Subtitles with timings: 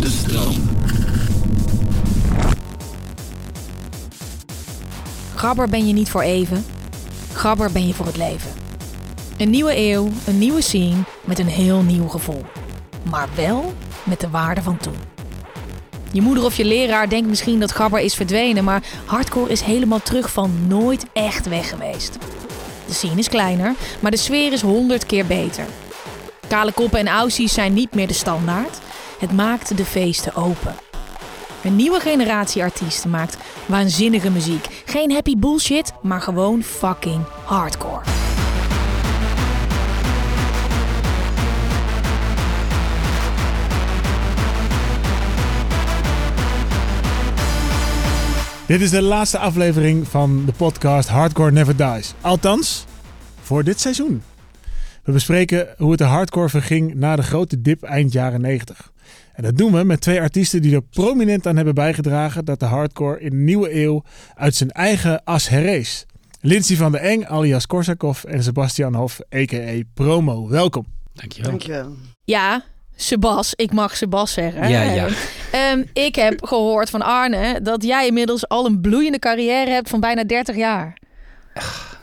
[0.00, 0.54] De stroom.
[5.34, 6.64] Gabber ben je niet voor even.
[7.32, 8.50] Gabber ben je voor het leven.
[9.36, 12.44] Een nieuwe eeuw, een nieuwe scene met een heel nieuw gevoel.
[13.10, 14.96] Maar wel met de waarde van toen.
[16.12, 20.02] Je moeder of je leraar denkt misschien dat Gabber is verdwenen, maar hardcore is helemaal
[20.02, 22.18] terug van nooit echt weg geweest.
[22.86, 25.64] De scene is kleiner, maar de sfeer is honderd keer beter.
[26.48, 28.78] Kale koppen en aussies zijn niet meer de standaard.
[29.18, 30.74] Het maakt de feesten open.
[31.64, 34.82] Een nieuwe generatie artiesten maakt waanzinnige muziek.
[34.84, 38.00] Geen happy bullshit, maar gewoon fucking hardcore.
[48.66, 52.14] Dit is de laatste aflevering van de podcast Hardcore Never Dies.
[52.20, 52.84] Althans,
[53.42, 54.22] voor dit seizoen.
[55.06, 58.92] We bespreken hoe het de hardcore verging na de grote dip eind jaren 90.
[59.32, 62.66] En dat doen we met twee artiesten die er prominent aan hebben bijgedragen dat de
[62.66, 64.04] hardcore in de nieuwe eeuw
[64.34, 66.06] uit zijn eigen as herrees.
[66.40, 69.80] Lindsay van de Eng alias Korsakov en Sebastian Hof a.k.a.
[69.94, 70.48] Promo.
[70.48, 70.86] Welkom.
[71.12, 71.50] Dankjewel.
[71.50, 71.92] Dankjewel.
[72.24, 72.64] Ja,
[72.96, 74.68] Sebas, ik mag Sebas zeggen.
[74.68, 75.08] Ja, ja.
[75.52, 80.00] Ehm, ik heb gehoord van Arne dat jij inmiddels al een bloeiende carrière hebt van
[80.00, 80.98] bijna 30 jaar.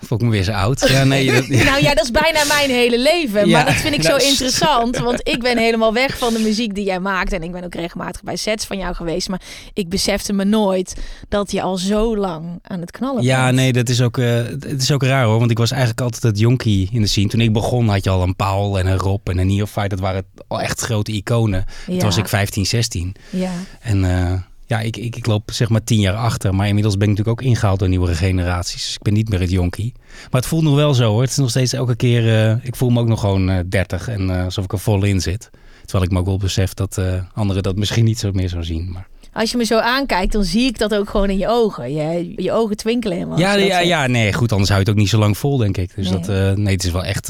[0.01, 0.89] Voel ik me weer zo oud.
[0.89, 1.31] Ja, nee.
[1.31, 3.47] Dat, Nou ja, dat is bijna mijn hele leven.
[3.47, 4.97] Ja, maar dat vind ik zo interessant.
[4.97, 7.31] Want ik ben helemaal weg van de muziek die jij maakt.
[7.33, 9.29] En ik ben ook regelmatig bij sets van jou geweest.
[9.29, 9.41] Maar
[9.73, 10.95] ik besefte me nooit
[11.29, 13.55] dat je al zo lang aan het knallen ja, bent.
[13.55, 15.39] nee, dat is ook, eh, het is ook raar hoor.
[15.39, 17.27] Want ik was eigenlijk altijd het jonkie in de scene.
[17.27, 19.87] Toen ik begon had je al een Paul en een Rob en een Neophyte.
[19.87, 21.65] Dat waren al echt grote iconen.
[21.85, 22.01] Toen Ja.
[22.03, 23.15] was ik 15, 16.
[23.29, 23.51] Ja.
[23.81, 24.33] En eh,
[24.73, 26.55] ja, ik, ik, ik loop zeg maar tien jaar achter.
[26.55, 28.83] Maar inmiddels ben ik natuurlijk ook ingehaald door nieuwe generaties.
[28.85, 29.93] Dus ik ben niet meer het jonkie.
[30.31, 31.21] Maar het voelt nog wel zo hoor.
[31.21, 32.49] Het is nog steeds elke keer...
[32.49, 35.03] eh, ik voel me ook nog gewoon eh 30 en eh, alsof ik er vol
[35.03, 35.49] in zit.
[35.81, 37.01] Terwijl ik me ook wel besef dat
[37.33, 38.91] anderen dat misschien niet zo meer zo zien.
[38.91, 39.07] Maar...
[39.33, 41.93] Als je me zo aankijkt, dan zie ik dat ook gewoon in je ogen.
[41.93, 43.39] Je, je ogen twinkelen helemaal.
[43.39, 43.87] Ja, ja, zegt.
[43.87, 45.95] ja, nee, goed, anders hou je het ook niet zo lang vol, denk ik.
[45.95, 46.19] Dus Nee.
[46.19, 47.27] dat, nee, het is wel echt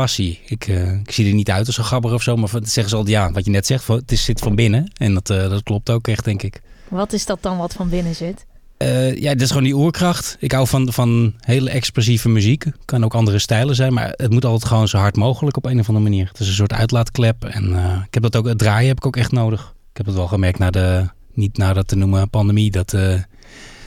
[0.00, 0.40] passie.
[0.46, 2.88] Ik, eh, ik zie er niet uit als een gabber of zo, maar van- zeggen
[2.90, 4.90] ze al, ja, wat je net zegt, het is, zit van binnen.
[4.96, 6.60] En dat, eh, dat klopt ook echt, denk ik.
[6.88, 8.46] Wat is dat dan wat van binnen zit?
[8.76, 10.36] Eh, ja, dat is gewoon die oerkracht.
[10.40, 12.64] Ik hou van, van hele expressieve muziek.
[12.84, 15.80] Kan ook andere stijlen zijn, maar het moet altijd gewoon zo hard mogelijk op een
[15.80, 16.26] of andere manier.
[16.28, 17.44] Het is een soort uitlaatklep.
[17.44, 17.64] En
[18.06, 19.74] ik heb dat ook, het draaien heb ik ook echt nodig.
[19.90, 22.90] Ik heb het wel gemerkt na de, niet na dat te noemen pandemie, dat,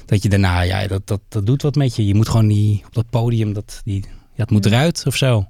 [0.06, 2.06] dat je daarna, ja, dat, dat, dat doet wat met je.
[2.08, 5.48] Je moet gewoon die, op dat podium, dat, die, ja, het moet eruit of zo.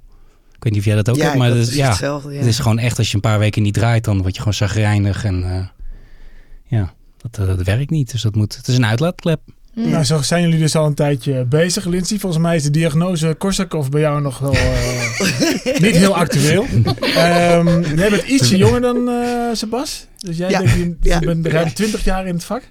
[0.60, 2.32] Ik weet niet of jij dat ook ja, hebt, maar dat is, ja, hetzelfde.
[2.32, 2.38] Ja.
[2.38, 4.54] het is gewoon echt, als je een paar weken niet draait, dan word je gewoon
[4.54, 5.24] zagrijnig.
[5.24, 5.66] En eh,
[6.78, 8.10] ja, dat, eh, dat werkt niet.
[8.12, 9.40] Dus dat moet, het is een uitlaatklep.
[9.74, 12.18] Nou, zo zijn jullie dus al een tijdje bezig, Lindsay.
[12.18, 16.66] Volgens mij is de diagnose Korsakov bij jou nog wel eh, niet heel actueel.
[17.00, 20.06] Ehm jij bent ietsje jonger dan eh Sebas.
[20.18, 20.60] Dus jij Ja.
[20.60, 21.18] je, je Ja.
[21.18, 21.72] bent ruim Ja.
[21.72, 22.62] 20 jaar in het vak.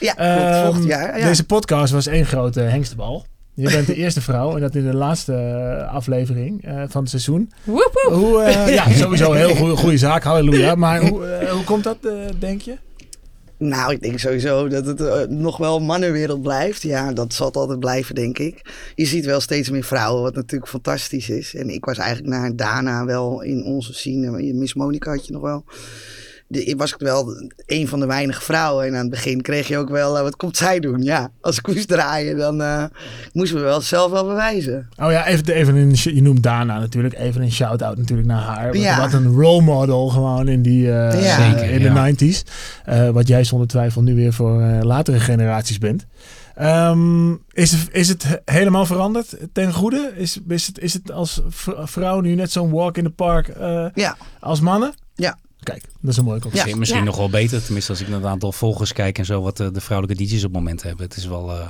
[0.00, 0.28] Ja, klopt.
[0.30, 1.18] Ehm, Volgend jaar.
[1.18, 1.26] Ja.
[1.26, 3.26] Deze podcast was één grote hengstbal.
[3.60, 7.10] Je bent de eerste vrouw en dat in de laatste eh, aflevering eh, van het
[7.10, 7.50] seizoen.
[7.64, 8.14] Woep, woep.
[8.14, 10.74] Hoe, eh, ja, sowieso een heel goede, goede zaak, halleluja.
[10.74, 12.76] Maar hoe, hoe komt dat, eh, denk je?
[13.56, 16.82] Nou, ik denk sowieso dat het nog wel een mannenwereld blijft.
[16.82, 18.62] Ja, dat zal het altijd blijven, denk ik.
[18.94, 21.54] Je ziet wel steeds meer vrouwen, wat natuurlijk fantastisch is.
[21.54, 24.52] En ik was eigenlijk naar Dana wel in onze scene.
[24.52, 25.64] Miss Monica had je nog wel.
[26.50, 28.86] De, was ik wel een van de weinige vrouwen.
[28.86, 31.02] En aan het begin kreeg je ook wel, eh, wat komt zij doen?
[31.02, 32.84] Ja, als ik moest draaien, dan eh,
[33.32, 34.88] moesten we wel zelf wel bewijzen.
[34.96, 37.14] Oh ja, even, even een, je noemt Dana natuurlijk.
[37.18, 38.66] Even een shout-out natuurlijk naar haar.
[38.66, 38.98] Wat, Ja.
[39.00, 41.36] wat een role model gewoon in, die, eh, Ja.
[41.50, 41.88] Zeker, in ja.
[41.94, 42.42] de 90s.
[42.84, 46.06] Eh, wat jij zonder twijfel nu weer voor eh, latere generaties bent.
[46.54, 50.12] Ehm, is, het- is het helemaal veranderd ten goede?
[50.16, 51.40] Is, is, het, is het als
[51.84, 54.92] vrouw nu net zo'n walk in the park eh, Ja, als mannen?
[55.14, 55.38] Ja.
[55.62, 56.52] Kijk, dat is een mooie conclusie.
[56.58, 57.06] Misschien, misschien Ja.
[57.06, 59.70] nog wel beter, tenminste als ik naar het aantal volgers kijk en zo, wat de,
[59.70, 61.04] de vrouwelijke DJ's op het moment hebben.
[61.06, 61.68] Het is wel, eh,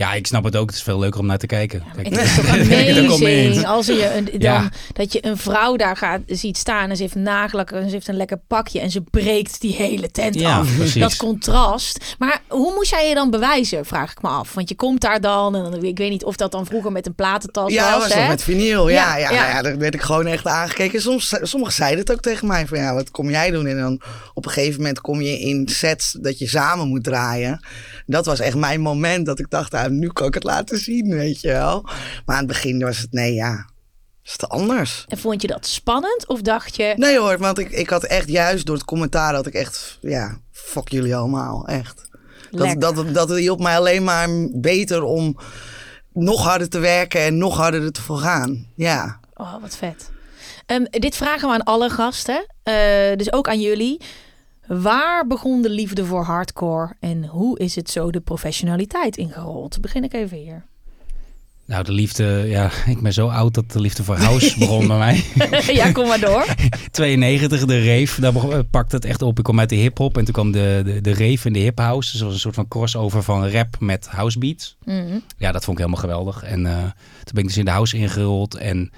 [0.00, 0.66] ja, ik snap het ook.
[0.66, 1.82] Het is veel leuker om naar te kijken.
[1.96, 2.06] Kijk,
[2.48, 4.68] amazing als je een, dan, Ja.
[4.92, 8.08] dat je een vrouw daar gaat, ziet staan en ze heeft nagellak en ze heeft
[8.08, 10.76] een lekker pakje en ze breekt die hele tent Ja, af.
[10.76, 11.00] precies.
[11.00, 12.14] Dat contrast.
[12.18, 14.54] Maar hoe moest jij je dan bewijzen, vraag ik me af.
[14.54, 17.06] Want je komt daar dan en dan, ik weet niet of dat dan vroeger met
[17.06, 18.02] een platentas Ja, was.
[18.02, 18.28] was hè?
[18.28, 18.88] met vinyl.
[18.88, 19.62] Ja, Ja, ja, ja.
[19.62, 21.00] daar werd ik gewoon echt aangekeken.
[21.00, 23.66] Soms, sommigen zeiden het ook tegen mij van ja, wat kom jij doen?
[23.66, 24.00] En dan
[24.34, 27.64] op een gegeven moment kom je in sets dat je samen moet draaien.
[28.06, 31.08] Dat was echt mijn moment dat ik dacht, ah, nu kan ik het laten zien,
[31.08, 31.82] weet je wel.
[32.24, 33.70] Maar aan het begin was het, nee ja,
[34.24, 35.04] is het anders.
[35.08, 36.92] En vond je dat spannend of dacht je...
[36.96, 40.38] Nee hoor, want ik, ik had echt juist door het commentaar dat ik echt, ja,
[40.52, 42.08] fuck jullie allemaal, echt.
[42.50, 42.80] Lekker.
[42.80, 45.38] Dat, dat, dat hielp mij alleen maar beter om
[46.12, 48.66] nog harder te werken en nog harder te gaan.
[48.76, 49.20] Ja.
[49.34, 50.10] Oh, wat vet.
[50.66, 54.00] Ehm, dit vragen we aan alle gasten, eh, dus ook aan jullie.
[54.78, 59.80] Waar begon de liefde voor hardcore en hoe is het zo de professionaliteit ingerold?
[59.80, 60.64] Begin ik even hier.
[61.64, 64.98] Nou, de liefde, ja, ik ben zo oud dat de liefde voor house begon bij
[64.98, 65.24] mij.
[65.80, 66.46] ja, kom maar door.
[66.90, 69.38] 92, de rave, daar begon, pakte het echt op.
[69.38, 71.78] Ik kwam uit de hip-hop en toen kwam de, de, de rave en de hip
[71.78, 72.10] house.
[72.10, 74.76] Dus dat was een soort van crossover van rap met house beats.
[74.84, 75.18] Mhm.
[75.36, 76.42] Ja, dat vond ik helemaal geweldig.
[76.42, 78.90] En eh, toen ben ik dus in de house ingerold en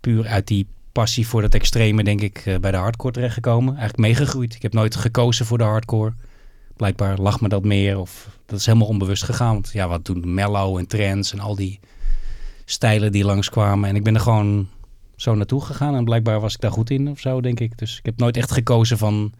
[0.00, 3.68] puur uit die passie voor dat extreme, denk ik, eh, bij de hardcore terechtgekomen.
[3.76, 4.54] Eigenlijk meegegroeid.
[4.54, 6.12] Ik heb nooit gekozen voor de hardcore.
[6.76, 9.52] Blijkbaar lag me dat meer of dat is helemaal onbewust gegaan.
[9.52, 11.80] Want ja, wat toen mellow en trance en al die
[12.64, 13.88] stijlen die langskwamen.
[13.88, 14.68] En ik ben er gewoon
[15.16, 17.78] zo naartoe gegaan en blijkbaar was ik daar goed in of zo, denk ik.
[17.78, 19.32] Dus ik heb nooit echt gekozen van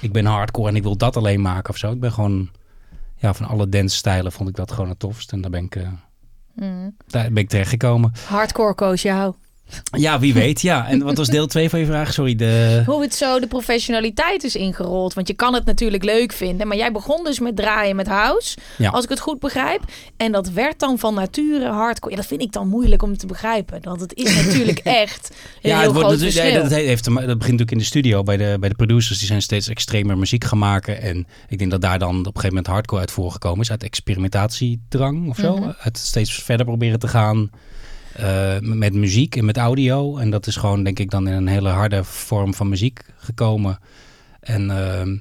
[0.00, 1.92] ik ben hardcore en ik wil dat alleen maken of zo.
[1.92, 2.50] Ik ben gewoon,
[3.16, 5.32] ja, van alle dance stijlen vond ik dat gewoon het tofst.
[5.32, 5.76] En daar ben ik,
[6.54, 6.90] Mhm.
[7.06, 8.12] daar ben ik terechtgekomen.
[8.28, 9.34] Hardcore koos jou.
[9.90, 10.88] Ja, wie weet, ja.
[10.88, 12.12] En wat was deel 2 van je vraag?
[12.12, 12.82] Sorry, de...
[12.86, 15.14] Hoe het zo de professionaliteit is ingerold.
[15.14, 16.68] Want je kan het natuurlijk leuk vinden.
[16.68, 18.56] Maar jij begon dus met draaien met house.
[18.78, 18.90] Ja.
[18.90, 19.82] Als ik het goed begrijp.
[20.16, 22.10] En dat werd dan van nature hardcore.
[22.10, 23.78] Ja, dat vind ik dan moeilijk om te begrijpen.
[23.82, 25.30] Want het is natuurlijk echt
[25.62, 26.46] een Ja, heel het wordt groot verschil.
[26.46, 29.18] ja, dat, heeft, dat begint natuurlijk in de studio bij de, bij de producers.
[29.18, 31.02] Die zijn steeds extremer muziek gaan maken.
[31.02, 33.70] En ik denk dat daar dan op een gegeven moment hardcore uit voorgekomen is.
[33.70, 35.56] Uit experimentatiedrang of zo.
[35.56, 35.70] Mhm.
[35.78, 37.50] Uit steeds verder proberen te gaan
[38.16, 40.16] eh, met muziek en met audio.
[40.16, 43.78] En dat is gewoon denk ik dan in een hele harde vorm van muziek gekomen.
[44.40, 45.16] En ehm,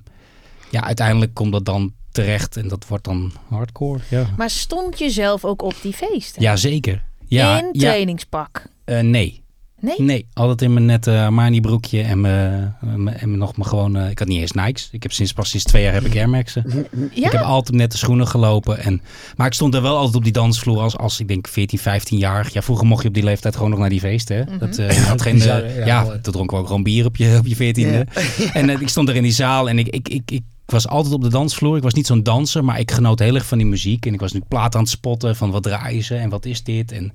[0.70, 2.58] ja, uiteindelijk komt dat dan terecht.
[2.58, 4.00] En dat wordt dan hardcore.
[4.10, 6.42] Ja, Maar stond je zelf ook op die feesten?
[6.42, 7.04] ja zeker.
[7.28, 8.66] Ja, in ja, trainingspak?
[8.84, 9.44] eh, nee.
[9.86, 9.96] Nee?
[10.06, 12.74] Nee, altijd in mijn nette Armani broekje en, mijn-
[13.20, 13.96] en nog mijn gewoon...
[13.98, 14.90] eh, ik had niet eens Nikes.
[14.92, 16.88] Ik heb sinds pas sinds twee jaar heb ik Air Max'en.
[17.14, 17.26] Ja?
[17.26, 18.80] Ik heb altijd nette schoenen gelopen.
[18.80, 19.02] En,
[19.36, 22.18] maar ik stond er wel altijd op die dansvloer als, als ik denk 14, 15
[22.18, 22.50] jaar.
[22.54, 24.36] Ja, vroeger mocht je op die leeftijd gewoon nog naar die feesten.
[24.36, 24.44] Hè?
[24.44, 24.58] Mhm.
[24.58, 27.48] Dat, eh, had geen, eh, ja, toen dronken we ook gewoon bier op je, op
[27.48, 28.14] je 14e.
[28.54, 31.14] En eh, ik stond er in die zaal en ik, ik, ik, ik was altijd
[31.14, 31.78] op de dansvloer.
[31.78, 34.06] Ik was niet zo'n danser, maar ik genoot heel erg van die muziek.
[34.06, 36.64] En ik was nu plaat aan het spotten van wat draaien ze en wat is
[36.64, 36.92] dit.
[36.92, 37.14] En,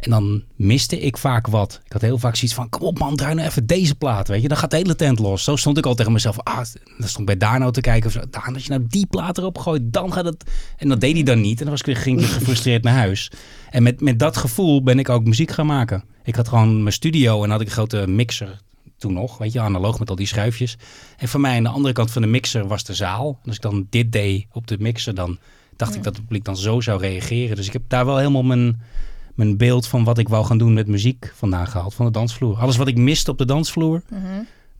[0.00, 1.80] en dan miste ik vaak wat.
[1.84, 4.42] Ik had heel vaak zoiets van, kom op man, draai nou even deze plaat, weet
[4.42, 4.48] je.
[4.48, 5.44] Dan gaat de hele tent los.
[5.44, 6.38] Zo stond ik al tegen mezelf.
[6.38, 6.56] Ah,
[6.98, 8.06] dan stond ik bij Darno te kijken.
[8.06, 8.20] Of zo.
[8.30, 10.44] Daan, als je nou die plaat erop gooit, dan gaat het...
[10.76, 11.58] En dat deed hij dan niet.
[11.58, 13.30] En dan was ik weer, ging ik weer gefrustreerd naar huis.
[13.70, 16.04] En met, met dat gevoel ben ik ook muziek gaan maken.
[16.24, 18.60] Ik had gewoon mijn studio en had ik een grote mixer
[19.00, 20.76] toen nog, weet je, analoog met al die schuifjes.
[21.16, 23.38] En voor mij aan de andere kant van de mixer was de zaal.
[23.42, 25.38] En als ik dan dit deed op de mixer, dan
[25.76, 27.56] dacht ik dat het publiek dan zo zou reageren.
[27.56, 28.80] Dus ik heb daar wel helemaal mijn,
[29.40, 32.56] mijn beeld van wat ik wou gaan doen met muziek vandaan gehaald, van de dansvloer.
[32.56, 34.20] Alles wat ik miste op de dansvloer, Mhm.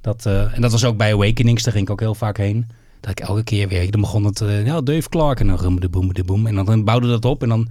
[0.01, 2.67] dat, eh, en dat was ook bij Awakenings, daar ging ik ook heel vaak heen.
[3.01, 5.89] Dat ik elke keer weer, dan begon het, eh, ja, Dave Clark en dan rummelde
[5.89, 6.47] boem, de boem.
[6.47, 7.69] En dan bouwde dat op en dan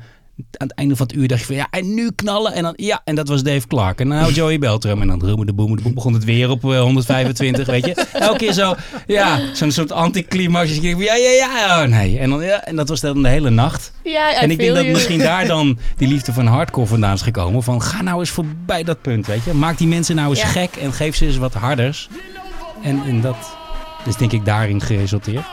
[0.58, 2.54] aan het einde van het uur dacht je van, ja, en nu knallen.
[2.54, 4.00] En dan, ja, en dat was Dave Clark.
[4.00, 5.02] En nou Joey Beltram.
[5.02, 8.06] En dan rummelde boem, de boem, begon het weer op eh, 125, weet je.
[8.14, 8.76] Elke keer zo,
[9.08, 10.68] ja, zo'n soort anticlimax.
[10.70, 12.20] Dus ja, ja, ja, oh nee.
[12.20, 13.92] En, dan, ja, en dat was dan de hele nacht.
[14.04, 14.94] Ja, En ik denk dat you.
[14.94, 17.64] misschien daar dan die liefde van hardcore vandaan is gekomen.
[17.64, 19.54] Van ga nou eens voorbij dat punt, weet je.
[19.54, 20.48] Maak die mensen nou eens Ja.
[20.48, 22.10] gek en geef ze eens wat harders.
[22.84, 23.38] En, en dat
[24.06, 25.46] is denk ik daarin geresulteerd.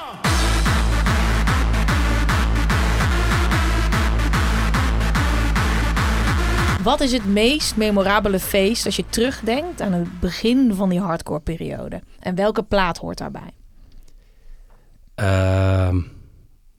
[6.87, 11.41] Wat is het meest memorabele feest als je terugdenkt aan het begin van die hardcore
[11.41, 12.01] periode?
[12.21, 13.51] En welke plaat hoort daarbij?
[15.15, 15.97] Ehm,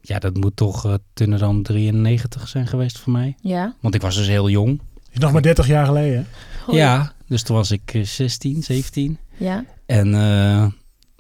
[0.02, 3.36] ja, dat moet toch uh, Tunnedam 93 zijn geweest voor mij.
[3.42, 3.74] Ja?
[3.80, 4.82] Want ik was dus heel jong.
[5.12, 6.28] Is nog maar 30 jaar geleden.
[6.66, 6.72] hè?
[6.72, 9.18] Ja, dus toen was ik eh, 16, 17.
[9.38, 9.66] Ja?
[9.86, 10.66] En eh,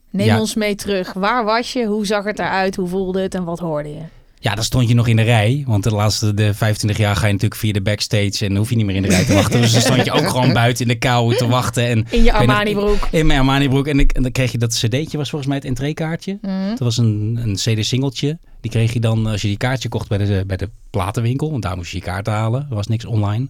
[0.09, 0.39] Neem Ja.
[0.39, 1.13] ons mee terug.
[1.13, 1.85] Waar was je?
[1.85, 2.75] Hoe zag het eruit?
[2.75, 3.35] Hoe voelde het?
[3.35, 4.03] En wat hoorde je?
[4.39, 5.63] Ja, dan stond je nog in de rij.
[5.67, 8.37] Want de laatste de 25 jaar ga je natuurlijk via de backstage.
[8.45, 9.61] En dan hoef je niet meer in de rij te wachten.
[9.61, 11.87] dus dan stond je ook gewoon buiten in de kou te wachten.
[11.87, 13.07] En In je weet nog- Armani broek.
[13.11, 13.87] In mijn Armani broek.
[13.87, 16.37] En, ik, en dan kreeg je dat cd'tje, was volgens mij het entreekaartje.
[16.41, 16.69] Mhm.
[16.69, 18.37] Dat was een, een cd-singeltje.
[18.61, 21.51] Die kreeg je dan als je die kaartje kocht bij de, bij de platenwinkel.
[21.51, 22.67] Want daar moest je je kaart halen.
[22.69, 23.47] Er was niks online.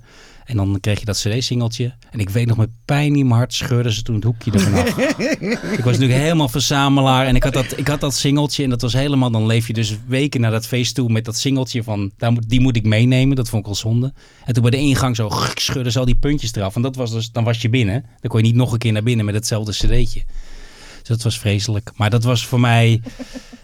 [0.47, 1.93] En dan kreeg je dat cd-singeltje.
[2.11, 4.73] En ik weet nog met pijn in mijn hart scheurde ze toen het hoekje ervan
[4.73, 4.97] af.
[5.77, 7.25] ik was natuurlijk helemaal verzamelaar.
[7.25, 8.63] En ik had, dat, ik had dat singeltje.
[8.63, 9.31] En dat was helemaal...
[9.31, 12.11] Dan leef je dus weken naar dat feest toe met dat singeltje van...
[12.17, 13.35] Daar moet, die moet ik meenemen.
[13.35, 14.13] Dat vond ik al zonde.
[14.45, 16.75] En toen bij de ingang zo scheurde ze al die puntjes eraf.
[16.75, 18.05] En dat was dus, dan was je binnen.
[18.19, 20.23] Dan kon je niet nog een keer naar binnen met hetzelfde cd'tje.
[21.07, 21.91] Dat was vreselijk.
[21.95, 23.01] Maar dat was voor mij...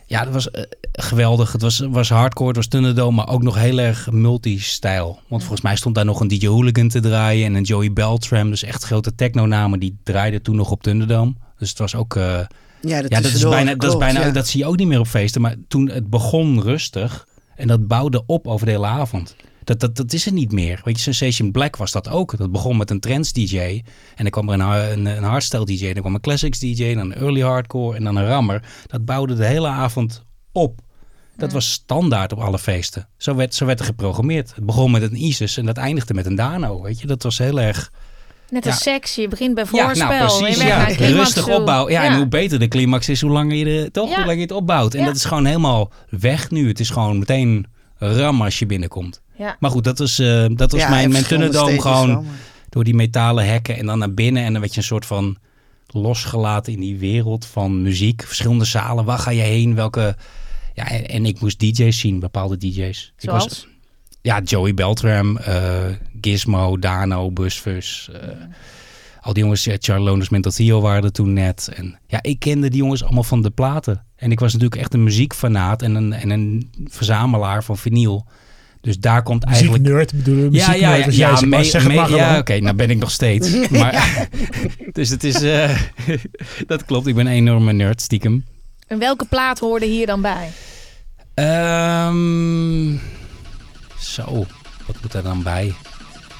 [0.05, 1.51] Ja, dat was eh, geweldig.
[1.51, 5.19] Het was, was hardcore, het was Thunderdome, maar ook nog heel erg multi-stijl.
[5.27, 8.49] Want volgens mij stond daar nog een DJ Hooligan te draaien en een Joey Beltram.
[8.49, 11.33] Dus echt grote techno-namen, die draaiden toen nog op Thunderdome.
[11.57, 12.15] Dus het was ook...
[12.15, 12.39] eh,
[12.81, 14.31] Ja, dat, ja, dat is bijna, dat, is bijna ja.
[14.31, 15.41] dat zie je ook niet meer op feesten.
[15.41, 19.35] Maar toen het begon rustig en dat bouwde op over de hele avond.
[19.63, 20.81] Dat, dat, dat is er niet meer.
[20.83, 22.37] Weet je, Sensation Black was dat ook.
[22.37, 23.57] Dat begon met een trance DJ.
[23.57, 23.81] En
[24.15, 25.93] dan kwam er een, een, een hardstyle DJ.
[25.93, 26.93] Dan kwam een classics DJ.
[26.95, 27.95] Dan een early hardcore.
[27.97, 28.63] En dan een rammer.
[28.87, 30.79] Dat bouwde de hele avond op.
[31.37, 33.07] Dat was standaard op alle feesten.
[33.17, 34.55] Zo werd, zo werd er geprogrammeerd.
[34.55, 36.81] Het begon met een Isis en dat eindigde met een Dano.
[36.81, 37.91] Weet je, dat was heel erg.
[38.49, 38.71] Net Ja.
[38.71, 40.07] als seks, je begint bij Ja, voorspel.
[40.09, 40.63] nou precies.
[40.63, 40.89] Ja.
[40.89, 41.53] een climax Rustig toe.
[41.55, 41.91] opbouwen.
[41.91, 44.41] Ja, en hoe beter de climax is, hoe langer je, de, toch, hoe langer je
[44.41, 44.93] het opbouwt.
[44.93, 46.67] En dat is gewoon helemaal weg nu.
[46.67, 47.65] Het is gewoon meteen
[47.97, 49.21] ram als je binnenkomt.
[49.37, 49.57] Ja.
[49.59, 52.25] Maar goed, dat was, eh, dat was Ja, mijn, mijn tunneldoom gewoon
[52.69, 54.43] door die metalen hekken en dan naar binnen.
[54.43, 55.37] En dan werd je een soort van
[55.87, 58.23] losgelaten in die wereld van muziek.
[58.25, 59.05] Verschillende zalen.
[59.05, 59.75] Waar ga je heen?
[59.75, 60.15] Welke...
[60.73, 63.13] Ja, en, en ik moest DJ's zien, bepaalde DJ's.
[63.19, 63.67] Ik was, Zoals?
[64.21, 65.83] ja, Joey Beltram, eh,
[66.21, 68.09] Gizmo, Dano, Busfus.
[68.13, 68.27] eh,
[69.21, 71.69] al die jongens, ja, Charlie Loners Mental Theo waren er toen net.
[71.75, 74.05] En ja, ik kende die jongens allemaal van de platen.
[74.15, 78.25] En ik was natuurlijk echt een muziekfanaat en een, en een verzamelaar van vinyl.
[78.83, 79.77] Dus daar komt eigenlijk...
[79.83, 80.57] Muzieknerd bedoelen we?
[80.57, 82.39] Ja, ja, ja, Muzieknerd, ja, mee- zeg mee- maar ja gewoon.
[82.39, 83.49] oké, nou ben ik nog steeds.
[83.79, 84.27] Maar,
[84.91, 85.79] dus het is, eh,
[86.67, 88.45] dat klopt, ik ben een enorme nerd, stiekem.
[88.87, 90.49] En welke plaat hoorde hier dan bij?
[91.33, 92.95] Ehm,
[93.99, 94.45] zo,
[94.85, 95.73] wat moet er dan bij?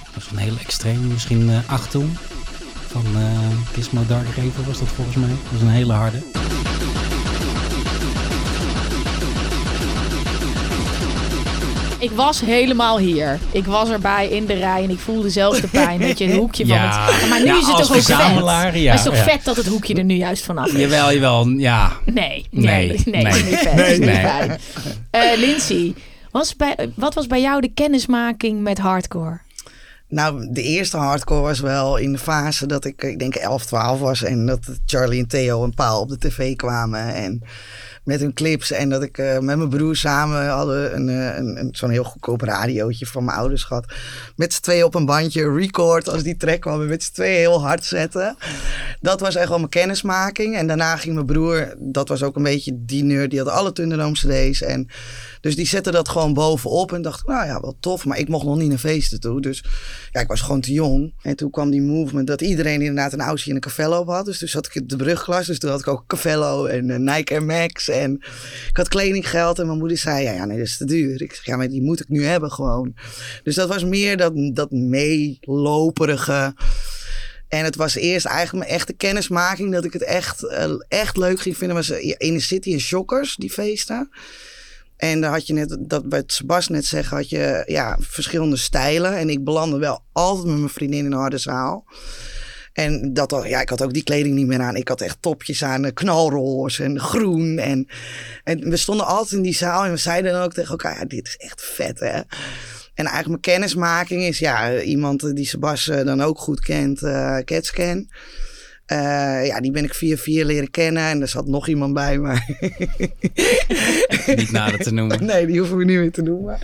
[0.03, 2.17] Dat was een hele extreem, misschien eh acht toen.
[2.87, 5.29] Van eh Gizmo Dark Raven was dat volgens mij.
[5.29, 6.21] Dat was een hele harde.
[12.03, 13.39] Ik was helemaal hier.
[13.51, 15.99] Ik was erbij in de rij en ik voelde zelfs de pijn.
[15.99, 17.29] Weet je, een hoekje van het...
[17.29, 18.17] Maar nu Ja, is het toch ook vet?
[18.17, 19.23] ja, Maar het is toch ja.
[19.23, 20.79] vet dat het hoekje er nu juist vanaf is?
[20.79, 21.91] Jawel, jawel, ja.
[22.05, 23.33] Nee, nee, Nee, nee, nee.
[23.33, 23.75] is niet vet.
[23.75, 23.91] Nee.
[23.91, 24.15] is niet Nee.
[24.15, 24.59] fijn.
[25.09, 25.93] Eh, Lindsay,
[26.31, 29.39] was bij, wat was bij jou de kennismaking met hardcore?
[30.07, 33.99] Nou, de eerste hardcore was wel in de fase dat ik, ik denk 11, 12
[33.99, 34.23] was.
[34.23, 37.13] En dat Charlie en Theo en Paul op de tv kwamen.
[37.13, 37.41] En
[38.03, 38.71] met hun clips.
[38.71, 42.03] En dat ik eh, met mijn broer samen hadden een, eh, een, een, zo'n heel
[42.03, 43.93] goedkoop radiootje van mijn ouders gehad.
[44.35, 46.81] Met z'n tweeën op een bandje record als die track kwam.
[46.81, 48.37] En met z'n tweeën heel hard zetten.
[49.01, 50.55] Dat was echt wel mijn kennismaking.
[50.55, 53.29] En daarna ging mijn broer, dat was ook een beetje die nerd.
[53.29, 54.61] Die had alle Thunderdome cd's.
[54.61, 54.87] En
[55.43, 56.93] dus die zette dat gewoon bovenop.
[56.93, 58.05] En dacht, nou ja, wel tof.
[58.05, 59.41] Maar ik mocht nog niet naar feesten toe.
[59.41, 59.63] Dus
[60.11, 61.13] ja, ik was gewoon te jong.
[61.21, 64.25] En toen kwam die movement dat iedereen inderdaad een Aussie en een Cavello had.
[64.25, 65.47] Dus toen zat ik de brugklas.
[65.47, 67.89] Dus toen had ik ook Cavello en eh, Nike Air Max.
[67.89, 68.13] En
[68.69, 69.59] ik had kledinggeld.
[69.59, 71.21] En mijn moeder zei, ja, ja, nee, dat is te duur.
[71.21, 72.95] Ik zeg, ja, maar die moet ik nu hebben gewoon.
[73.43, 76.53] Dus dat was meer dat, dat meeloperige...
[77.47, 81.39] En het was eerst eigenlijk mijn echte kennismaking dat ik het echt, eh, echt leuk
[81.39, 81.75] ging vinden.
[81.75, 84.09] Was in de City en Shockers, die feesten.
[85.03, 89.17] En dan had je net, dat bij Sebas net zeggen, had je ja, verschillende stijlen.
[89.17, 91.85] En ik belandde wel altijd met mijn vriendin in een harde zaal.
[92.73, 94.75] En dat, ja, ik had ook die kleding niet meer aan.
[94.75, 97.57] Ik had echt topjes aan, eh, knalroze en groen.
[97.57, 97.87] En,
[98.43, 101.05] en we stonden altijd in die zaal en we zeiden dan ook tegen elkaar, ja,
[101.05, 102.21] dit is echt vet hè.
[102.93, 107.37] En eigenlijk mijn kennismaking is ja, iemand die Sebas eh, dan ook goed kent, eh
[107.37, 108.07] Catscan.
[108.85, 112.17] Eh, ja, die ben ik via vier leren kennen en er zat nog iemand bij,
[112.17, 112.57] maar
[114.35, 115.25] Niet nader te noemen.
[115.33, 116.59] Nee, die hoeven we niet meer te noemen.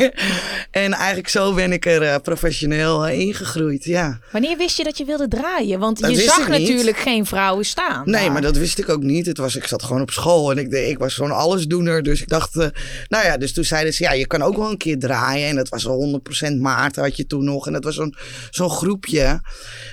[0.70, 4.18] en eigenlijk zo ben ik er eh, professioneel eh, ingegroeid, ja.
[4.30, 5.78] Wanneer wist je dat je wilde draaien?
[5.78, 8.02] Want Dat je zag natuurlijk geen vrouwen staan.
[8.04, 8.32] Nee, daar.
[8.32, 9.26] maar dat wist ik ook niet.
[9.26, 12.02] Het was, ik zat gewoon op school en ik, ik was zo'n allesdoener.
[12.02, 12.54] Dus ik dacht,
[13.08, 15.48] nou ja, dus toen zeiden ze, ja, je kan ook wel een keer draaien.
[15.48, 17.66] En dat was al 100% Maarten had je toen nog.
[17.66, 18.14] En dat was zo'n
[18.50, 19.40] zo'n groepje.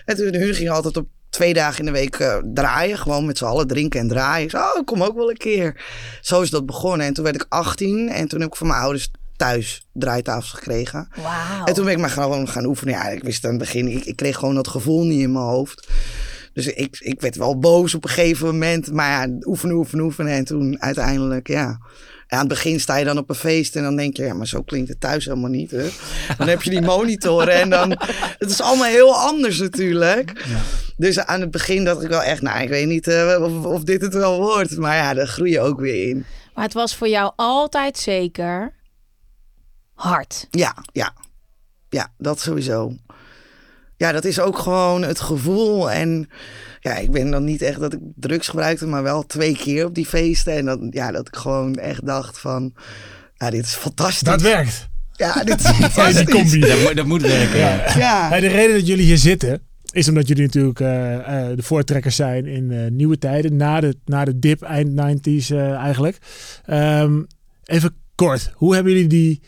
[0.05, 2.98] En toen, hun gingen altijd op twee dagen in de week eh, draaien.
[2.98, 4.43] Gewoon met z'n allen drinken en draaien.
[4.45, 5.81] Ik zei, oh, kom ook wel een keer.
[6.21, 7.07] Zo is dat begonnen.
[7.07, 11.07] En toen werd ik 18 en toen heb ik van mijn ouders thuis draaitafels gekregen.
[11.15, 11.65] Wauw.
[11.65, 12.93] En toen ben ik maar gewoon gaan oefenen.
[12.93, 15.45] Ja, ik wist aan het begin, ik, ik kreeg gewoon dat gevoel niet in mijn
[15.45, 15.88] hoofd.
[16.63, 18.91] Dus ik, ik werd wel boos op een gegeven moment.
[18.91, 20.33] Maar ja, oefenen, oefenen, oefenen.
[20.33, 21.77] En toen uiteindelijk, ja.
[22.27, 24.33] Ja, aan het begin sta je dan op een feest en dan denk je, ja,
[24.33, 25.71] maar zo klinkt het thuis helemaal niet.
[25.71, 25.89] Hè?
[26.37, 27.89] Dan heb je die monitoren en dan,
[28.37, 30.45] het is allemaal heel anders natuurlijk.
[30.97, 33.83] Dus aan het begin dacht ik wel echt, nou, ik weet niet eh, of, of
[33.83, 34.77] dit het wel wordt.
[34.77, 36.25] Maar ja, daar groei je ook weer in.
[36.53, 38.73] Maar het was voor jou altijd zeker
[39.93, 40.47] hard.
[40.49, 41.13] Ja, ja.
[41.89, 42.95] Ja, dat sowieso.
[43.99, 45.91] Ja, dat is ook gewoon het gevoel.
[45.91, 46.29] En
[46.79, 49.95] ja, ik ben dan niet echt dat ik drugs gebruikte, maar wel twee keer op
[49.95, 50.53] die feesten.
[50.53, 52.73] En dat, ja, dat ik gewoon echt dacht van,
[53.37, 54.19] ja, dit is fantastisch.
[54.19, 54.87] Dat werkt.
[55.13, 56.59] Ja, dit is Ja, die combi.
[56.59, 57.75] Dat, moet- dat moet werken, ja.
[57.97, 58.35] Ja.
[58.35, 61.15] Ja, de reden dat jullie hier zitten is omdat jullie natuurlijk eh,
[61.49, 63.55] eh, de voortrekkers zijn in eh, nieuwe tijden.
[63.55, 66.17] Na de, na de dip eind 90s eh, eigenlijk.
[66.65, 67.21] Ehm,
[67.65, 69.41] even kort, hoe hebben jullie die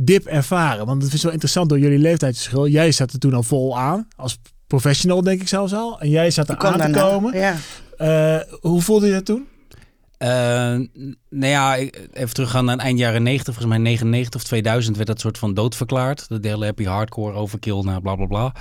[0.00, 0.86] dip ervaren?
[0.86, 2.68] Want het is wel interessant door jullie leeftijdsverschil.
[2.68, 6.00] Jij zat er toen al vol aan, als professional denk ik zelfs al.
[6.00, 7.38] En jij zat er aan te komen.
[7.38, 7.56] Ja.
[7.96, 9.46] Eh, hoe voelde je dat toen?
[10.18, 10.28] Eh,
[11.30, 11.76] nou ja,
[12.12, 15.54] even teruggaan naar eind jaren 90, volgens mij 99 of 2000 werd dat soort van
[15.54, 16.26] doodverklaard.
[16.28, 18.52] De hele happy hardcore, overkill, nou bla bla bla.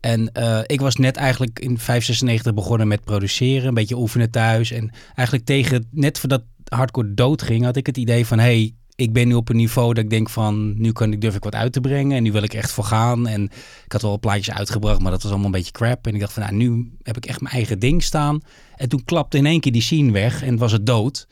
[0.00, 4.70] En eh, ik was net eigenlijk in 596 begonnen met produceren, een beetje oefenen thuis.
[4.70, 8.38] En eigenlijk tegen, net voordat hardcore doodging, had ik het idee van...
[8.38, 11.34] hey, ik ben nu op een niveau dat ik denk van, nu kan ik, durf
[11.34, 12.16] ik wat uit te brengen.
[12.16, 13.26] En nu wil ik echt voor gaan.
[13.26, 13.42] En
[13.84, 16.06] ik had wel plaatjes uitgebracht, maar dat was allemaal een beetje crap.
[16.06, 18.40] En ik dacht van, nou, nu heb ik echt mijn eigen ding staan.
[18.76, 21.28] En toen klapte in één keer die scene weg en was het dood.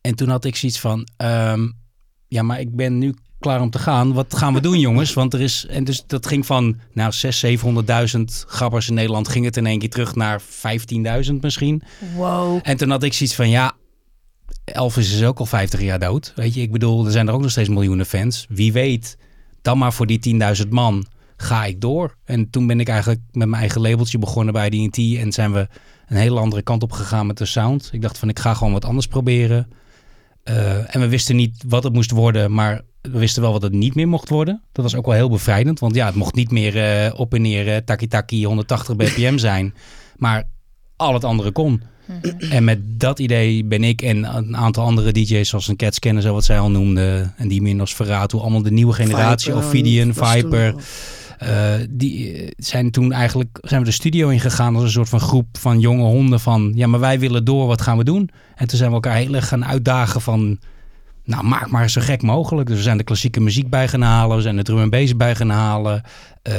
[0.00, 1.68] En toen had ik zoiets van, ehm,
[2.28, 4.12] ja, maar ik ben nu klaar om te gaan.
[4.12, 5.12] Wat gaan we doen, jongens?
[5.12, 9.44] Want er is, en dus dat ging van, nou, 600.000, 700.000 grabbers in Nederland, ging
[9.44, 11.82] het in één keer terug naar 15.000 misschien.
[12.16, 12.60] Wow.
[12.62, 13.74] En toen had ik zoiets van, ja,
[14.64, 16.32] Elvis is ook al 50 jaar dood.
[16.36, 18.46] Weet je, ik bedoel, er zijn er ook nog steeds miljoenen fans.
[18.48, 19.16] Wie weet,
[19.62, 21.06] dan maar voor die 10.000 man
[21.36, 22.16] ga ik door.
[22.24, 25.68] En toen ben ik eigenlijk met mijn eigen labeltje begonnen bij D&T en zijn we
[26.06, 27.88] een hele andere kant op gegaan met de sound.
[27.92, 29.68] Ik dacht van, ik ga gewoon wat anders proberen.
[30.42, 33.72] Eh, en we wisten niet wat het moest worden, maar we wisten wel wat het
[33.72, 34.62] niet meer mocht worden.
[34.72, 37.42] Dat was ook wel heel bevrijdend, want ja, het mocht niet meer eh, op en
[37.42, 39.74] neer eh, taki-taki 180 bpm zijn.
[40.16, 40.48] Maar
[40.96, 41.82] al het andere kon.
[42.50, 46.22] En met dat idee ben ik en een aantal andere DJ's, zoals een Cats kennen,
[46.22, 50.12] zo wat zij al noemden, en die meer Nosferatu, allemaal de nieuwe generatie, Viper, Ophidian,
[50.12, 50.74] toen Viper,
[51.38, 55.20] eh, die eh, zijn toen eigenlijk zijn we de studio ingegaan als een soort van
[55.20, 58.30] groep van jonge honden van ja, maar wij willen door, wat gaan we doen?
[58.54, 60.58] En toen zijn we elkaar heel erg gaan uitdagen van
[61.24, 62.68] nou, maak maar zo gek mogelijk.
[62.68, 65.16] Dus we zijn de klassieke muziek bij gaan halen, we zijn de drum en bass
[65.16, 66.02] bij gaan halen.
[66.42, 66.52] Eh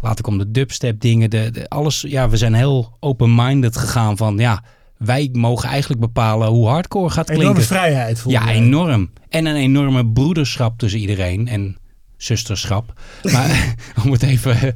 [0.00, 2.00] later kwam de dubstep dingen, de, de- alles.
[2.08, 4.62] Ja, we zijn heel open-minded gegaan van ja,
[4.96, 7.66] wij mogen eigenlijk bepalen hoe hardcore gaat Enorme klinken.
[7.66, 8.20] vrijheid.
[8.20, 9.10] voelde Ja, enorm.
[9.28, 11.48] En een enorme broederschap tussen iedereen.
[11.48, 11.76] En
[12.18, 12.92] zusterschap.
[13.22, 14.74] Maar om het even.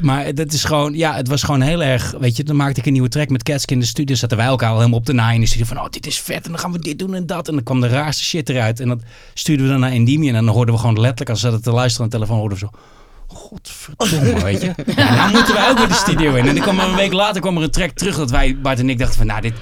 [0.00, 0.94] Maar dat is gewoon.
[0.94, 2.14] Ja, het was gewoon heel erg.
[2.18, 4.14] Weet je, dan maakte ik een nieuwe track met Catsk in de studio.
[4.14, 5.66] Zaten wij elkaar al helemaal op de naai in de studio.
[5.66, 6.44] Van oh, dit is vet.
[6.44, 7.48] En dan gaan we dit doen en dat.
[7.48, 8.80] En dan kwam de raarste shit eruit.
[8.80, 9.02] En dat
[9.34, 10.34] stuurden we dan naar Endymion.
[10.34, 11.30] En dan hoorden we gewoon letterlijk.
[11.30, 12.38] Als ze zaten te luisteren aan de telefoon.
[12.38, 12.78] hoorden we zo.
[13.26, 14.74] Godverdomme, weet je.
[14.96, 16.48] Ja, nou moeten wij ook weer de studio in.
[16.48, 18.16] En dan kwam er een week later kwam er een track terug.
[18.16, 19.26] Dat wij, Bart en ik, dachten van.
[19.26, 19.54] Nou, dit,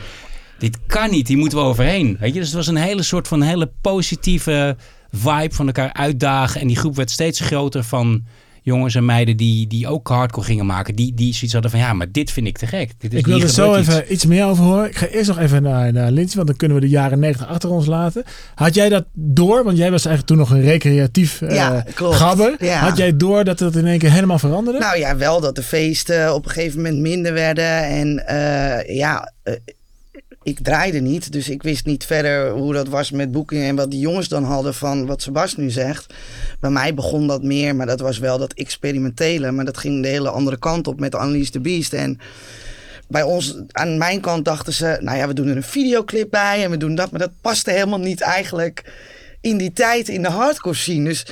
[0.59, 2.17] dit kan niet, die moeten we overheen.
[2.21, 2.39] Weet je?
[2.39, 4.77] Dus het was een hele soort van hele positieve
[5.15, 6.61] vibe van elkaar uitdagen.
[6.61, 8.25] En die groep werd steeds groter van
[8.63, 10.95] jongens en meiden die, die ook hardcore gingen maken.
[10.95, 12.91] Die, die zoiets hadden van ja, maar dit vind ik te gek.
[12.99, 13.89] Dit is, Ik wil er zo iets.
[13.89, 14.87] even iets meer over horen.
[14.89, 17.47] Ik ga eerst nog even naar, naar Lindsay, want dan kunnen we de jaren 90
[17.49, 18.25] achter ons laten.
[18.55, 19.65] Had jij dat door?
[19.65, 22.17] Want jij was eigenlijk toen nog een recreatief eh Ja, klopt.
[22.17, 22.57] gabber.
[22.59, 22.79] Ja.
[22.79, 24.79] Had jij door dat het in één keer helemaal veranderde?
[24.79, 27.83] Nou ja, wel dat de feesten op een gegeven moment minder werden.
[27.85, 29.55] En eh, ja, eh,
[30.45, 31.33] ik draaide niet.
[31.33, 33.67] Dus ik wist niet verder hoe dat was met boekingen.
[33.67, 36.15] En wat die jongens dan hadden van wat Sebas nu zegt.
[36.61, 39.51] Bij mij begon dat meer, maar dat was wel dat experimentele.
[39.51, 41.93] Maar dat ging de hele andere kant op met Unleash the Beast.
[41.93, 42.19] En
[43.09, 46.65] bij ons, aan mijn kant dachten ze, nou ja, we doen er een videoclip bij
[46.65, 47.11] en we doen dat.
[47.11, 48.93] Maar dat paste helemaal niet eigenlijk
[49.41, 51.05] in die tijd in de hardcore scene.
[51.05, 51.27] Dus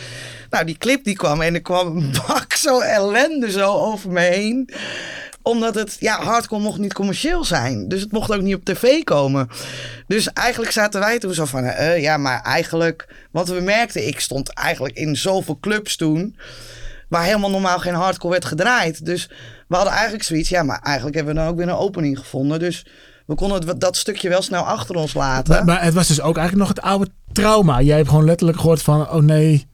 [0.50, 4.20] nou, die clip die kwam en er kwam een bak zo ellende zo over me
[4.20, 4.68] heen
[5.42, 7.88] omdat het, ja, hardcore mocht niet commercieel zijn.
[7.88, 9.48] Dus het mocht ook niet op tv komen.
[10.06, 13.08] Dus eigenlijk zaten wij toen zo van, eh, ja, maar eigenlijk...
[13.30, 16.36] Want we merkten, ik stond eigenlijk in zoveel clubs toen...
[17.08, 19.04] waar helemaal normaal geen hardcore werd gedraaid.
[19.04, 19.28] Dus
[19.68, 22.58] we hadden eigenlijk zoiets, ja, maar eigenlijk hebben we dan ook weer een opening gevonden.
[22.58, 22.86] Dus
[23.26, 25.64] we konden dat stukje wel snel achter ons laten.
[25.64, 27.80] maar het was dus ook eigenlijk nog het oude trauma.
[27.80, 29.66] Jij hebt gewoon letterlijk gehoord van, oh nee,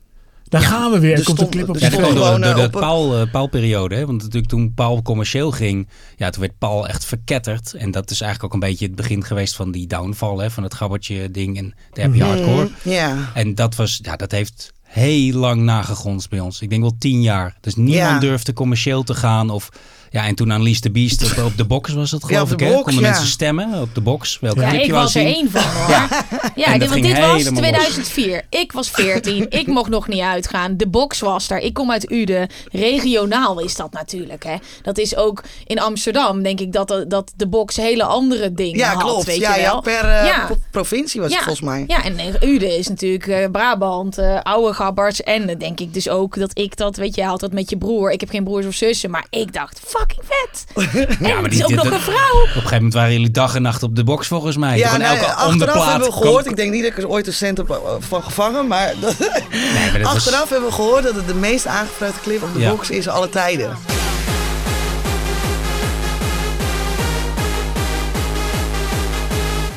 [0.48, 1.18] daar gaan we weer.
[1.18, 1.96] Er komt een clip op er Ja, tv.
[1.96, 3.94] door, door de Paul, eh, Paul-periode.
[3.94, 4.06] Hè?
[4.06, 7.74] Want natuurlijk toen Paul commercieel ging, ja, toen werd Paul echt verketterd.
[7.74, 10.50] En dat is eigenlijk ook een beetje het begin geweest van die downfall, hè?
[10.50, 12.68] van het gabbertje ding en de happy hardcore.
[12.82, 13.16] Ja.
[13.34, 16.60] En dat was, ja, dat heeft heel lang nagegrondst bij ons.
[16.60, 17.56] Ik denk wel tien jaar.
[17.60, 18.28] Dus niemand Ja.
[18.28, 19.68] durfde commercieel te gaan of...
[20.10, 22.58] Ja, en toen aan Lease the Beast op, op de box was het geloof ik,
[22.58, 22.70] de hè?
[22.70, 23.08] box, Konden ja.
[23.10, 24.38] mensen stemmen op de box.
[24.40, 25.90] Welke Ja, ik was er één van hoor.
[25.90, 26.08] Ja.
[26.54, 27.58] Ja, dit- dat want dit was helemaal los.
[27.60, 28.42] 2004.
[28.50, 29.46] Ik was 14.
[29.50, 30.76] ik mocht nog niet uitgaan.
[30.76, 31.58] De box was er.
[31.58, 32.48] Ik kom uit Uden.
[32.72, 34.44] Regionaal is dat natuurlijk.
[34.44, 34.54] Hè.
[34.82, 38.78] Dat is ook in Amsterdam, denk ik, dat de, dat de box hele andere dingen
[38.78, 39.02] Ja, had.
[39.02, 39.24] klopt.
[39.24, 39.80] Weet ja, je ja, wel.
[39.80, 41.84] per eh, provincie was ja, het volgens mij.
[41.86, 45.22] Ja, en eh, Uden is natuurlijk eh, Brabant, eh, oude gabbers.
[45.22, 47.76] En denk ik dus ook dat ik dat, weet je, je had dat met je
[47.76, 48.10] broer.
[48.10, 50.64] Ik heb geen broers of zussen, maar ik dacht, fucking vet.
[51.18, 52.40] En Ja, maar het die- is ook die- nog een vrouw.
[52.40, 54.78] Op een gegeven moment waren jullie dag en nacht op de box volgens mij.
[54.78, 56.46] Ja, nee, elke achteraf onderplaat hebben we gehoord.
[56.46, 58.66] Ik denk niet dat ik er ooit een cent heb eh, van gevangen.
[58.66, 62.54] Maar, Nee, maar was- achteraf hebben we gehoord dat het de meest aangevraagde clip op
[62.54, 62.70] de Ja.
[62.70, 63.76] box is alle tijden.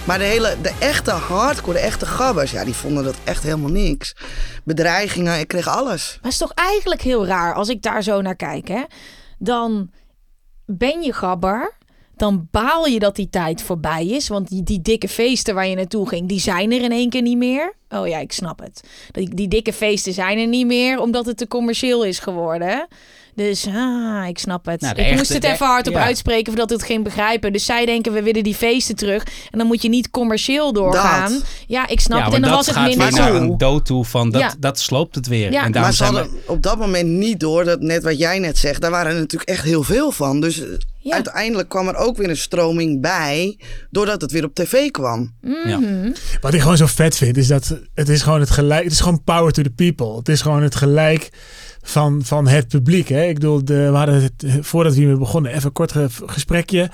[0.05, 3.69] Maar de, hele, de echte hardcore, de echte gabbers, ja, die vonden dat echt helemaal
[3.69, 4.15] niks.
[4.63, 6.07] Bedreigingen, ik kreeg alles.
[6.07, 8.81] Maar het is toch eigenlijk heel raar als ik daar zo naar kijk, hè?
[9.37, 9.89] Dan
[10.77, 11.79] ben je gabber.
[12.15, 14.27] dan baal je dat die tijd voorbij is.
[14.27, 17.21] Want die, die dikke feesten waar je naartoe ging, die zijn er in één keer
[17.21, 17.73] niet meer.
[17.89, 18.83] Oh ja, ik snap het.
[19.11, 22.87] Die, die dikke feesten zijn er niet meer, omdat het te commercieel is geworden.
[23.35, 24.81] Dus ah, ik snap het.
[24.81, 26.03] Nou, ik echte- moest het even hardop ja.
[26.03, 27.53] uitspreken voordat het ging begrijpen.
[27.53, 29.23] Dus zij denken, we willen die feesten terug.
[29.49, 31.31] En dan moet je niet commercieel doorgaan.
[31.31, 31.43] Dat.
[31.67, 32.33] Ja, ik snap ja, het.
[32.33, 34.53] En dan dat was het minder naar een dood toe van dat, Ja.
[34.59, 35.51] dat sloopt het weer.
[35.51, 35.63] Ja.
[35.63, 38.39] En daarom Maar ze we, hadden op dat moment niet door dat net wat jij
[38.39, 40.41] net zegt, daar waren er natuurlijk echt heel veel van.
[40.41, 40.67] Dus eh,
[41.03, 41.13] Ja.
[41.13, 43.59] uiteindelijk kwam er ook weer een stroming bij,
[43.89, 45.33] doordat het weer op tv kwam.
[45.65, 45.79] ja.
[46.41, 48.83] Wat ik gewoon zo vet vind, is dat het is gewoon het gelijk.
[48.83, 50.15] Het is gewoon power to the people.
[50.17, 51.29] Het is gewoon het gelijk
[51.81, 53.07] van, van het publiek.
[53.07, 53.23] Hè?
[53.25, 56.89] Ik bedoel, de, we hadden het voordat we hiermee begonnen, even een kort ge- gesprekje.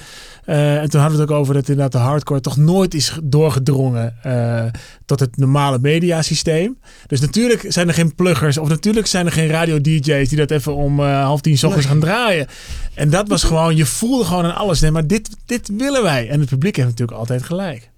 [0.48, 3.18] Eh, en toen hadden we het ook over dat inderdaad de hardcore toch nooit is
[3.24, 4.66] doorgedrongen eh,
[5.06, 6.78] tot het normale mediasysteem.
[7.08, 10.76] Dus natuurlijk zijn er geen pluggers of natuurlijk zijn er geen radio-dj's die dat even
[10.76, 12.48] om eh, half tien 's ochtends gaan draaien.
[12.94, 14.80] En dat was gewoon, je voelde gewoon aan alles.
[14.80, 16.30] Nee, maar dit, dit willen wij.
[16.30, 17.90] En het publiek heeft natuurlijk altijd gelijk.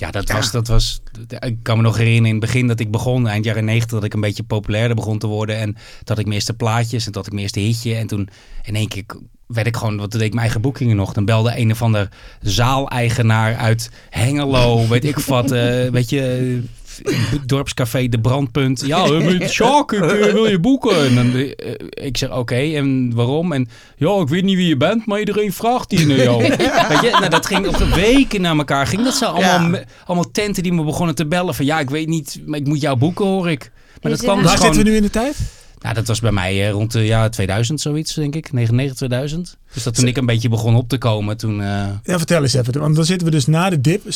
[0.00, 1.00] Ja, dat was, dat was.
[1.38, 4.04] Ik kan me nog herinneren in het begin dat ik begon, eind jaren 90, dat
[4.04, 5.56] ik een beetje populairder begon te worden.
[5.56, 7.94] En dat ik mijn eerste plaatjes en dat ik mijn eerste hitje.
[7.94, 8.28] En toen
[8.62, 9.04] in één keer
[9.46, 11.12] werd ik gewoon, wat deed ik mijn eigen boekingen nog.
[11.12, 12.08] Dan belde een of ander
[12.40, 16.62] zaaleigenaar uit Hengelo, weet ik wat, eh, weet je.
[17.04, 17.14] Eh,
[17.46, 18.82] Dorpscafé De Brandpunt.
[18.86, 21.04] Ja, eh, Sjaak, ik eh, wil je boeken.
[21.06, 21.74] En dan, eh,
[22.06, 23.52] ik zeg, oké, en waarom?
[23.52, 26.42] En ja, ik weet niet wie je bent, maar iedereen vraagt die naar jou.
[26.88, 28.86] Weet je, nou, dat ging op weken naar elkaar.
[28.86, 29.66] Ging dat zo allemaal, Ja.
[29.66, 32.66] me- allemaal tenten die me begonnen te bellen van, ja, ik weet niet, maar ik
[32.66, 33.72] moet jou boeken, hoor ik.
[34.02, 34.74] Maar dat kwam het- dus Waar gewoon...
[34.74, 35.36] zitten we nu in de tijd?
[35.80, 38.52] Nou, dat was bij mij eh, rond de jaar 2000 zoiets, denk ik.
[38.52, 39.56] 99, 2000.
[39.74, 41.60] Dus dat toen ik een beetje begon op te komen, toen...
[41.60, 41.66] eh,
[42.02, 42.80] Ja, vertel eens even.
[42.80, 44.02] Want dan zitten we dus na de dip.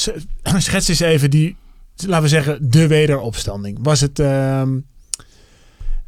[0.58, 1.56] Schets eens even die,
[1.96, 3.78] laten we zeggen, de wederopstanding.
[3.82, 4.18] Was het...
[4.18, 4.78] ehm,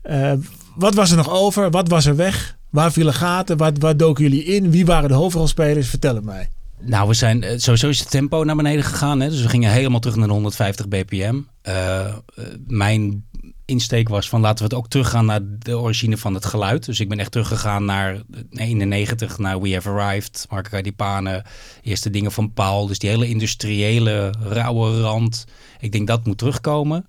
[0.03, 0.33] eh,
[0.77, 1.71] wat was er nog over?
[1.71, 2.57] Wat was er weg?
[2.71, 3.57] Waar vielen gaten?
[3.57, 4.71] Waar, waar doken jullie in?
[4.71, 5.89] Wie waren de hoofdrolspelers?
[5.89, 6.49] Vertel het mij.
[6.81, 9.21] Nou, we zijn eh, sowieso is het tempo naar beneden gegaan.
[9.21, 9.29] Hè?
[9.29, 11.41] Dus we gingen helemaal terug naar de 150 bpm.
[11.63, 12.15] Eh,
[12.67, 13.25] mijn
[13.67, 16.85] insteek was van laten we het ook teruggaan naar de origine van het geluid.
[16.85, 21.45] Dus ik ben echt teruggegaan naar 91, naar We Have Arrived, Marco Cadipane,
[21.83, 22.87] eerste dingen van Paul.
[22.87, 25.45] Dus die hele industriële, rauwe rand.
[25.81, 27.07] Ik denk dat moet terugkomen.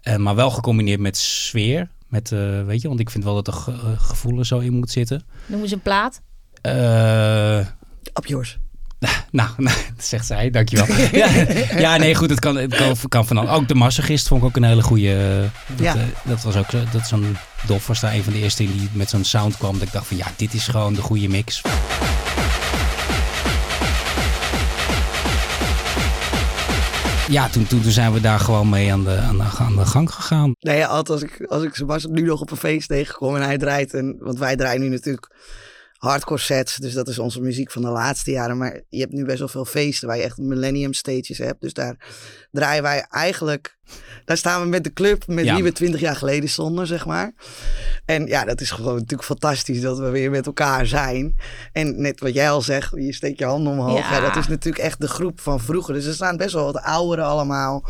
[0.00, 1.88] Eh, maar wel gecombineerd met sfeer.
[2.08, 4.58] Met, eh, weet je, want ik vind wel dat er ge- eh, gevoel er zo
[4.58, 5.22] in moet zitten.
[5.46, 6.20] Noem eens een plaat.
[6.60, 7.66] Eh
[8.14, 8.58] Op yours.
[9.30, 10.86] nou, nou, zegt zij, dankjewel.
[11.22, 11.28] ja,
[11.76, 13.48] ja, nee, goed, het kan, het kan, kan van.
[13.48, 15.40] Ook de Massagist vond ik ook een hele goede.
[15.66, 15.94] Dat, Ja.
[15.94, 17.36] eh, dat was ook zo, dat zo'n
[17.66, 19.72] Dof was daar een van de eerste die met zo'n sound kwam.
[19.72, 21.62] Dat ik dacht van ja, dit is gewoon de goede mix.
[27.28, 30.12] Ja, toen, toen, zijn we daar gewoon mee aan de, aan de, aan de gang
[30.12, 30.52] gegaan.
[30.60, 33.58] Nee, altijd als ik, als ik Sebastian nu nog op een feest tegenkom en hij
[33.58, 33.94] draait.
[33.94, 35.30] En, want wij draaien nu natuurlijk
[36.02, 36.76] hardcore sets.
[36.76, 38.58] Dus dat is onze muziek van de laatste jaren.
[38.58, 41.60] Maar je hebt nu best wel veel feesten waar je echt millennium stages hebt.
[41.60, 41.96] Dus daar
[42.52, 43.80] draaien wij eigenlijk...
[44.24, 45.54] Daar staan we met de club met Ja.
[45.54, 47.32] wie we twintig jaar geleden stonden, zeg maar.
[48.04, 51.36] En ja, dat is gewoon natuurlijk fantastisch dat we weer met elkaar zijn.
[51.72, 53.98] En net wat jij al zegt, je steekt je handen omhoog.
[53.98, 54.12] Ja.
[54.12, 54.20] Ja.
[54.20, 55.94] dat is natuurlijk echt de groep van vroeger.
[55.94, 57.84] Dus er staan best wel wat ouderen allemaal.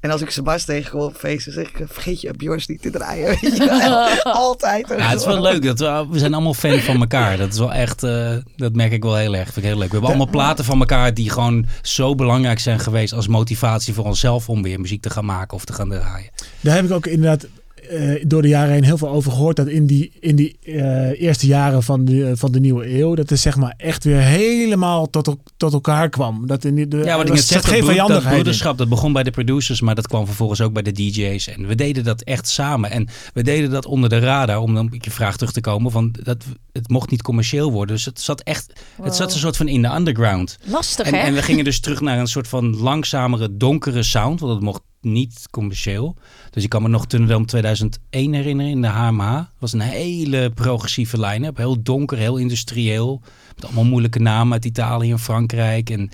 [0.00, 2.90] En als ik Sebas tegenkom op feesten, zeg ik, vergeet je op Jors niet te
[2.90, 3.26] draaien.
[3.26, 4.08] Weet je wel.
[4.34, 4.88] Altijd.
[4.88, 5.62] Ja, het is wel leuk.
[5.62, 7.36] Dat we, we zijn allemaal fan van elkaar.
[7.36, 9.44] Dat is wel echt, eh, dat merk ik wel heel erg.
[9.44, 9.86] Vind ik heel leuk.
[9.86, 14.04] We hebben allemaal platen van elkaar die gewoon zo belangrijk zijn geweest als motivatie voor
[14.08, 16.30] onszelf om weer muziek te gaan maken of te gaan draaien.
[16.60, 17.46] Daar heb ik ook inderdaad
[17.88, 19.56] eh, door de jaren heen heel veel over gehoord.
[19.56, 23.14] Dat in die, in die eh, eerste jaren van de, van de nieuwe eeuw.
[23.14, 26.46] Dat het zeg maar echt weer helemaal tot, tot elkaar kwam.
[26.46, 29.22] Dat in die, de, Ja, wat ik net zeg, dat, dat broederschap, dat begon bij
[29.22, 31.48] de producers, maar dat kwam vervolgens ook bij de DJ's.
[31.48, 32.90] En we deden dat echt samen.
[32.90, 35.90] En we deden dat onder de radar, om dan op je vraag terug te komen,
[35.90, 37.96] van dat het mocht niet commercieel worden.
[37.96, 38.72] Dus het zat echt,
[39.02, 40.58] het zat een soort van in de underground.
[40.64, 41.20] Lastig, En, hè?
[41.20, 44.80] en we gingen dus terug naar een soort van langzamere, donkere sound, want het mocht
[45.00, 46.16] niet commercieel.
[46.50, 49.34] Dus ik kan me nog Tunnedome 2001 herinneren in de HMH.
[49.34, 51.56] Dat was een hele progressieve line-up.
[51.56, 53.22] Heel donker, heel industrieel.
[53.54, 55.90] Met allemaal moeilijke namen uit Italië en Frankrijk.
[55.90, 56.10] En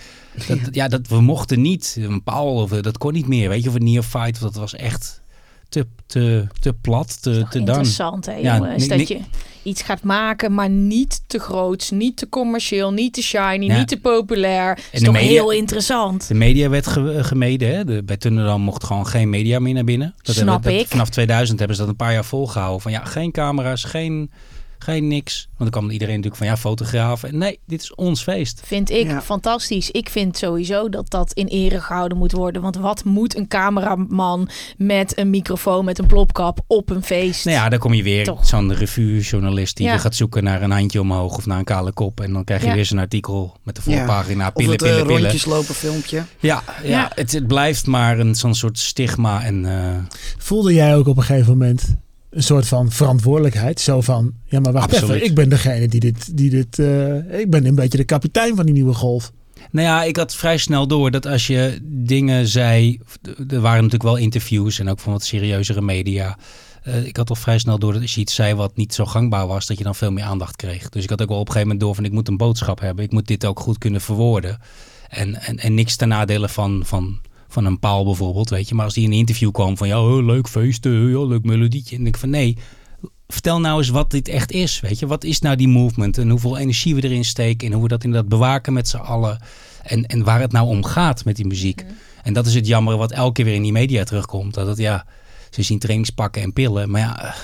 [0.46, 1.96] dat, ja, dat, we mochten niet.
[2.00, 3.48] Een Paul, of, eh, dat kon niet meer.
[3.48, 5.22] Weet je, of een Neophyte, dat was echt
[5.74, 7.60] te, te, te plat, te, te dan.
[7.66, 8.88] Interessant, hè, Ja, jongens.
[8.88, 9.18] dat je
[9.62, 13.78] iets gaat maken, maar niet te groots, niet te commercieel, niet te shiny, Ja.
[13.78, 14.78] niet te populair.
[14.92, 16.28] is toch media- heel interessant.
[16.28, 17.74] De media werd ge- gemeden.
[17.76, 17.84] Hè?
[17.84, 20.14] De, bij Tunnedam mocht gewoon geen media meer naar binnen.
[20.22, 20.86] Dat Snap hebben- dat- ik.
[20.88, 22.80] Vanaf 2000 hebben ze dat een paar jaar volgehouden.
[22.80, 24.30] Van ja, geen camera's, geen,
[24.84, 25.46] geen niks.
[25.56, 27.38] Want dan kwam iedereen natuurlijk van ja, fotografen.
[27.38, 28.60] Nee, dit is ons feest.
[28.64, 29.22] Vind ik Ja.
[29.22, 29.90] fantastisch.
[29.90, 32.62] Ik vind sowieso dat dat in ere gehouden moet worden.
[32.62, 37.44] Want wat moet een cameraman met een microfoon, met een plopkap op een feest?
[37.44, 39.98] Nou ja, dan kom je weer zo'n revue-journalist die Ja.
[39.98, 42.20] gaat zoeken naar een handje omhoog of naar een kale kop.
[42.20, 42.74] En dan krijg je Ja.
[42.74, 43.96] weer zo'n artikel met de Ja.
[43.96, 45.20] voorpagina Of pillen, het eh, pillen, pillen.
[45.22, 46.24] rondjes lopen filmpje.
[46.40, 47.10] Ja, ja, Ja.
[47.14, 49.44] Het, het blijft maar een zo'n soort stigma.
[49.44, 49.96] En eh,
[50.38, 51.96] Voelde jij ook op een gegeven moment
[52.34, 53.80] een soort van verantwoordelijkheid?
[53.80, 55.14] Zo van, ja maar wacht Absoluut.
[55.14, 58.56] even, ik ben degene die dit, die dit eh, ik ben een beetje de kapitein
[58.56, 59.32] van die nieuwe golf.
[59.70, 63.00] Nou ja, ik had vrij snel door dat als je dingen zei.
[63.48, 66.38] Er waren natuurlijk wel interviews en ook van wat serieuzere media.
[66.82, 69.04] Eh, ik had al vrij snel door dat als je iets zei wat niet zo
[69.04, 70.88] gangbaar was, dat je dan veel meer aandacht kreeg.
[70.88, 72.80] Dus ik had ook wel op een gegeven moment door van ik moet een boodschap
[72.80, 73.04] hebben.
[73.04, 74.58] Ik moet dit ook goed kunnen verwoorden.
[75.08, 77.20] En, en, en niks ten nadele van, van,
[77.54, 78.74] van een paal bijvoorbeeld, weet je.
[78.74, 81.44] Maar als die in een interview kwam van ja, oh, leuk feest, eh, ja, leuk
[81.44, 81.96] melodietje.
[81.96, 82.56] En ik van nee,
[83.28, 85.06] vertel nou eens wat dit echt is, weet je.
[85.06, 88.04] Wat is nou die movement en hoeveel energie we erin steken en hoe we dat
[88.04, 89.38] inderdaad bewaken met z'n allen.
[89.82, 91.84] En, en waar het nou om gaat met die muziek.
[92.22, 94.54] En dat is het jammer wat elke keer weer in die media terugkomt.
[94.54, 95.06] Dat het, ja,
[95.50, 96.90] ze zien trainingspakken en pillen.
[96.90, 97.34] Maar ja, eh,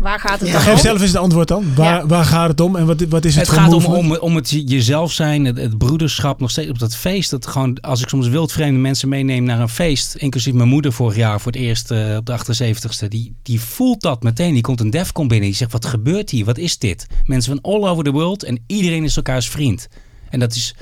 [0.00, 0.54] Waar gaat het Ja.
[0.54, 0.78] dan Geef om?
[0.80, 1.74] zelf eens het antwoord dan.
[1.74, 2.06] Waar, Ja.
[2.06, 4.50] waar gaat het om en wat, wat is het, het gaat om, om, om het
[4.66, 7.30] jezelf zijn, het, het broederschap nog steeds op dat feest.
[7.30, 11.16] Dat gewoon, als ik soms wildvreemde mensen meeneem naar een feest, inclusief mijn moeder vorig
[11.16, 14.52] jaar voor het eerst eh, op de 78ste, die, die voelt dat meteen.
[14.52, 16.44] Die komt een defcon binnen, die zegt, wat gebeurt hier?
[16.44, 17.06] Wat is dit?
[17.24, 19.88] Mensen van all over the world en iedereen is elkaars vriend.
[20.30, 20.74] En dat is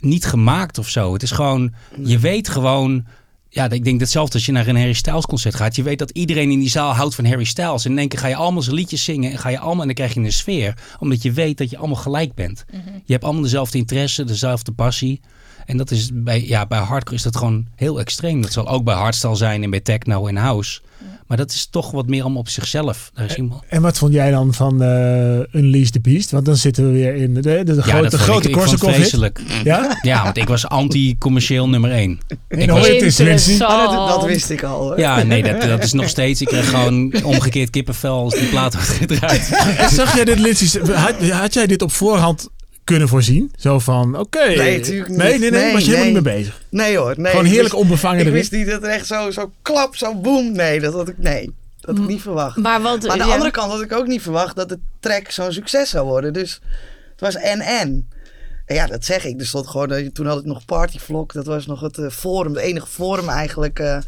[0.00, 1.12] niet gemaakt of zo.
[1.12, 1.72] Het is gewoon,
[2.04, 3.04] je weet gewoon...
[3.58, 5.76] Ja, ik denk hetzelfde als je naar een Harry Styles concert gaat.
[5.76, 7.84] Je weet dat iedereen in die zaal houdt van Harry Styles.
[7.84, 9.30] En in één keer ga je allemaal zijn liedjes zingen.
[9.30, 10.74] En ga je allemaal en dan krijg je een sfeer.
[10.98, 12.64] Omdat je weet dat je allemaal gelijk bent.
[13.04, 15.20] Je hebt allemaal dezelfde interesse, dezelfde passie.
[15.66, 18.42] En dat is bij, ja, bij hardcore is dat gewoon heel extreem.
[18.42, 20.80] Dat zal ook bij hardstyle zijn en bij techno en house.
[21.28, 23.10] Maar dat is toch wat meer allemaal op zichzelf.
[23.14, 23.62] Daar is iemand...
[23.68, 26.30] En wat vond jij dan van eh Unleash the Beast?
[26.30, 29.40] Want dan zitten we weer in de, de, de, Ja, grote, grote ik, Korsakoff vreselijk.
[29.64, 29.98] Ja?
[30.02, 32.18] Ja, want ik was anti-commercieel nummer één.
[32.48, 33.02] En Ik was- het.
[33.02, 33.62] Interessant.
[33.70, 34.80] Oh, dat, dat wist ik al.
[34.80, 34.98] Hoor.
[35.00, 36.40] Ja, nee, dat, dat is nog steeds.
[36.40, 39.50] Ik krijg gewoon omgekeerd kippenvel als die plaat wordt gedraaid.
[39.76, 40.80] En zag jij dit, Lindsay?
[40.94, 42.48] Had, had jij dit op voorhand
[42.88, 43.52] kunnen voorzien?
[43.56, 44.44] Zo van, oké.
[44.46, 45.18] Nee, natuurlijk niet.
[45.18, 46.32] Nee, nee, nee, Nee, was je helemaal niet nee.
[46.34, 46.62] mee bezig.
[46.70, 47.14] Nee hoor.
[47.16, 50.14] Nee, Gewoon heerlijk wist- onbevangen Ik wist niet dat er echt zo, zo klap, zo
[50.14, 50.52] boem.
[50.52, 51.44] Nee, dat had ik, nee,
[51.80, 52.56] dat had ik niet verwacht.
[52.56, 53.02] Maar wat...
[53.02, 53.32] Maar aan de ja.
[53.32, 56.32] andere kant had ik ook niet verwacht dat de track zo'n succes zou worden.
[56.32, 56.60] Dus
[57.10, 58.08] het was en-en.
[58.66, 59.40] En ja, dat zeg ik.
[59.40, 61.32] Er stond gewoon, eh, toen had ik nog Partyvlog.
[61.32, 63.98] Dat was nog het eh, forum, het enige forum eigenlijk eh,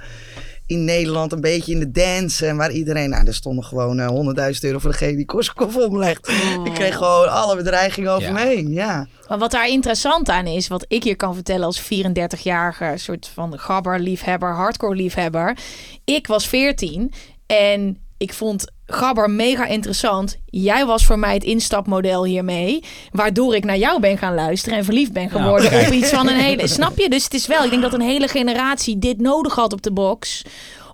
[0.70, 1.33] in Nederland.
[1.33, 2.46] Een beetje in de dance.
[2.46, 4.09] En waar iedereen, nou, er stonden gewoon eh
[4.54, 6.28] 100.000 euro voor degene die Korsakoff omlegt.
[6.64, 8.33] Ik kreeg gewoon alle bedreigingen over Ja.
[8.33, 8.72] me heen.
[8.72, 9.06] Ja.
[9.28, 13.59] Maar wat daar interessant aan is, wat ik hier kan vertellen als 34-jarige soort van
[13.59, 15.56] gabber-liefhebber, hardcore-liefhebber.
[16.04, 17.12] Ik was 14
[17.46, 20.38] en ik vond gabber mega interessant.
[20.46, 24.85] Jij was voor mij het instapmodel hiermee, waardoor ik naar jou ben gaan luisteren en
[24.85, 25.87] verliefd ben geworden kijk.
[25.87, 26.66] op iets van een hele.
[26.79, 27.09] Snap je?
[27.09, 29.92] Dus het is wel, ik denk dat een hele generatie dit nodig had op de
[29.92, 30.42] box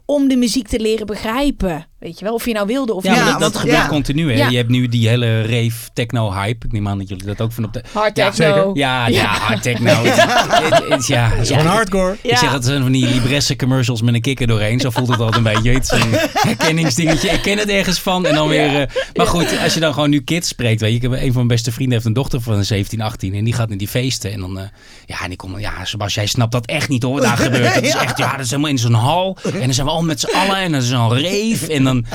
[0.05, 1.87] om de muziek te leren begrijpen.
[2.07, 3.21] Weet je wel, of je nou wilde of Ja, niet.
[3.21, 3.87] Ja, dat, dat gebeurt ja.
[3.87, 4.33] continu.
[4.33, 4.39] Hè?
[4.39, 4.49] Ja.
[4.49, 6.67] Je hebt nu die hele rave techno hype.
[6.67, 7.83] Ik neem aan dat jullie dat ook van op de.
[7.93, 8.71] Hard Ja, techno.
[8.75, 9.93] Ja, ja, hard techno.
[10.05, 11.69] Het- ja, Gewoon ja.
[11.71, 12.17] hardcore.
[12.23, 14.81] Ik zeg, het zijn van die Libresse commercials met een kikker doorheen.
[14.81, 15.73] Zo voelt het altijd een beetje.
[15.73, 17.29] Het is een herkenningsdingetje.
[17.29, 18.27] Ik ken het ergens van.
[18.27, 18.81] En dan weer...
[18.81, 20.81] eh, maar goed, als je dan gewoon nu kids spreekt.
[20.81, 23.35] Weet je, ik heb een van mijn beste vrienden heeft een dochter van 17, 18.
[23.35, 24.33] En die gaat naar die feesten.
[24.33, 24.59] En dan...
[24.59, 24.65] eh,
[25.07, 25.61] ja, en die komt...
[25.61, 27.13] Ja, Sebas, jij snapt dat echt niet hoor.
[27.15, 27.75] Wat daar gebeurt.
[27.75, 28.19] Het is echt...
[28.19, 29.37] Ja, dat is helemaal in zo'n hal.
[29.45, 30.57] En dan zijn we al met z'n allen.
[30.57, 31.73] En dan is zo'n rave.
[31.73, 31.96] En dan...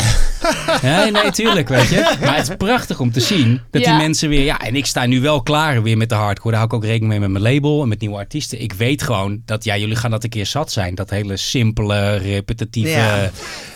[0.81, 2.15] Ja, nee, tuurlijk, weet je.
[2.21, 4.43] Maar het is prachtig om te zien dat die mensen weer...
[4.43, 6.49] Ja, en ik sta nu wel klaar weer met de hardcore.
[6.55, 8.61] Daar hou ik ook rekening mee met mijn label en met nieuwe artiesten.
[8.61, 10.95] Ik weet gewoon dat, ja, jullie gaan dat een keer zat zijn.
[10.95, 13.29] Dat hele simpele, repetitieve Ja.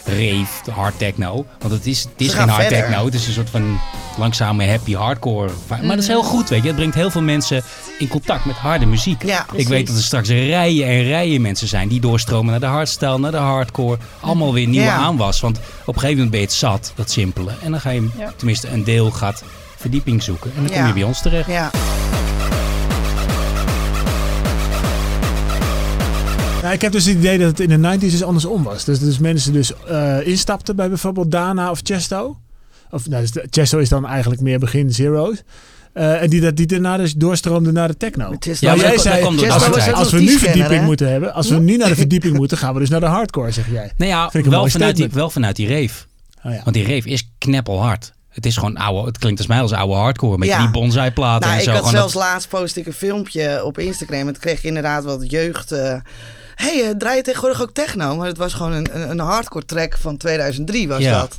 [0.06, 1.46] rave, hard techno.
[1.60, 2.80] Want het is, het is geen hard verder.
[2.88, 3.06] techno.
[3.06, 3.80] Het is een soort van
[4.18, 5.50] langzame, happy hardcore.
[5.68, 6.68] Maar dat is heel goed, weet je.
[6.68, 7.64] Het brengt heel veel mensen
[8.00, 9.24] in contact met harde muziek.
[9.26, 12.66] Ja, ik weet dat er straks rijen en rijen mensen zijn die doorstromen naar de
[12.66, 13.98] hardstyle, naar de hardcore.
[14.20, 14.96] Allemaal weer nieuwe Ja.
[14.96, 15.40] aanwas.
[15.40, 17.52] Want op een gegeven moment ben je het zat, dat simpele.
[17.64, 18.34] En dan ga je, Ja.
[18.36, 19.44] tenminste een deel gaat
[19.78, 20.52] verdieping zoeken.
[20.56, 20.88] En dan kom Ja.
[20.88, 21.48] je bij ons terecht.
[21.50, 21.72] Ja.
[26.62, 28.84] Nou, ik heb dus het idee dat het in de 90s dus andersom was.
[28.84, 32.38] Dus, dus mensen dus eh, instapten bij bijvoorbeeld Dana of Chesto.
[32.92, 35.44] Of nou, dus de- Chesto is dan eigenlijk meer begin Zero's.
[35.96, 38.24] Eh, en die, dat- die daarna dus doorstroomden naar de techno.
[38.24, 39.36] Ja, Maar maar jij zei, als,
[39.86, 40.82] we, als nu verdieping hè?
[40.82, 43.52] moeten hebben, als we nu naar de verdieping moeten, gaan we dus naar de hardcore,
[43.52, 43.92] zeg jij.
[43.98, 46.04] Nou ja, ik wel vanuit, die, wel vanuit die rave.
[46.44, 46.62] Oh ja.
[46.64, 48.14] Want die rave is kneppelhard.
[48.30, 50.38] Het is gewoon oude, het klinkt als mij als oude hardcore.
[50.38, 50.60] Met Ja.
[50.60, 51.70] die bonsai platen Nou, en ik zo.
[51.72, 54.28] had Gewoon zelfs dat- laatst post ik een filmpje op Instagram.
[54.28, 55.72] Het kreeg inderdaad wat jeugd.
[55.72, 55.96] eh,
[56.56, 58.16] hé, hey, draai je tegenwoordig ook techno?
[58.16, 61.20] Maar het was gewoon een, een, een hardcore track van 2003 was Ja.
[61.20, 61.38] dat.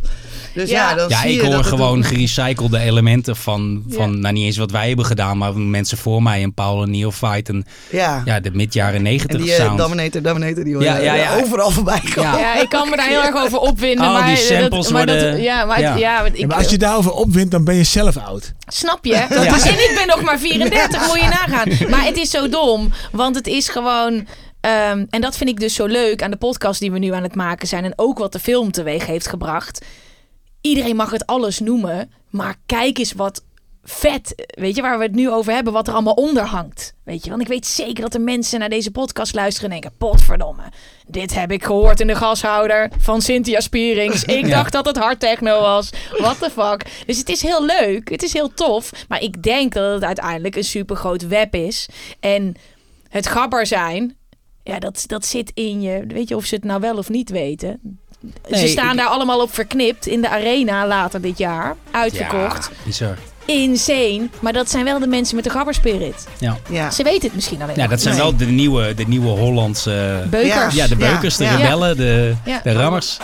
[0.54, 0.90] Dus Ja.
[0.90, 4.10] ja, dan Ja, zie ik je hoor dat het gewoon een- gerecyclede elementen van, van
[4.12, 4.18] Ja.
[4.18, 7.52] nou niet eens wat wij hebben gedaan, maar mensen voor mij, een Paul en Neophyte
[7.52, 9.78] en Ja, ja, de mid-jaren en negentig die eh, sound.
[9.78, 11.36] Dominator, Dominator, die hoor je Ja, ja, ja.
[11.36, 12.38] overal voorbij komen.
[12.38, 12.60] Ja.
[12.60, 14.06] Ik kan me daar heel erg over opwinden.
[14.06, 15.96] Oh, maar die samples dat, maar dat, ja, maar, ja.
[15.96, 16.22] ja.
[16.22, 18.52] want ik, Ja, maar als je daarover opwint, dan ben je zelf oud.
[18.66, 19.14] Snap je?
[19.14, 19.44] En
[19.90, 21.90] ik ben nog maar 34, moet je nagaan.
[21.90, 24.26] Maar het is zo dom, want het is gewoon...
[24.66, 27.22] ehm, en dat vind ik dus zo leuk aan de podcast die we nu aan
[27.22, 27.84] het maken zijn.
[27.84, 29.84] En ook wat de film teweeg heeft gebracht.
[30.60, 33.42] Iedereen mag het alles noemen, maar kijk eens wat
[33.88, 36.94] vet, weet je, waar we het nu over hebben, wat er allemaal onder hangt.
[37.04, 39.98] Weet je, want ik weet zeker dat er mensen naar deze podcast luisteren en denken,
[39.98, 40.62] potverdomme,
[41.06, 44.24] dit heb ik gehoord in de gashouder van Cynthia Spierings.
[44.40, 45.90] Ik dacht dat het hard techno was.
[46.18, 47.04] What the fuck?
[47.06, 50.56] Dus het is heel leuk, het is heel tof, maar ik denk dat het uiteindelijk
[50.56, 51.88] een super groot web is.
[52.20, 52.54] En
[53.08, 54.16] het gabber zijn,
[54.66, 57.30] ja, dat, dat zit in je, weet je of ze het nou wel of niet
[57.30, 57.80] weten.
[58.50, 61.76] ze staan ik- daar allemaal op verknipt in de arena later dit jaar.
[61.90, 62.70] Uitverkocht.
[62.72, 63.16] Ja, bizar.
[63.44, 64.28] Insane.
[64.40, 66.26] Maar dat zijn wel de mensen met de gabberspirit.
[66.38, 66.56] Ja.
[66.70, 66.90] Ja.
[66.90, 68.22] Ze weten het misschien alleen ja, dat zijn Nee.
[68.24, 70.24] wel de nieuwe, de nieuwe Hollandse...
[70.30, 70.74] Beukers.
[70.74, 72.60] Ja, de beukers, Ja, de rebellen, de, Ja.
[72.64, 73.18] de rammers.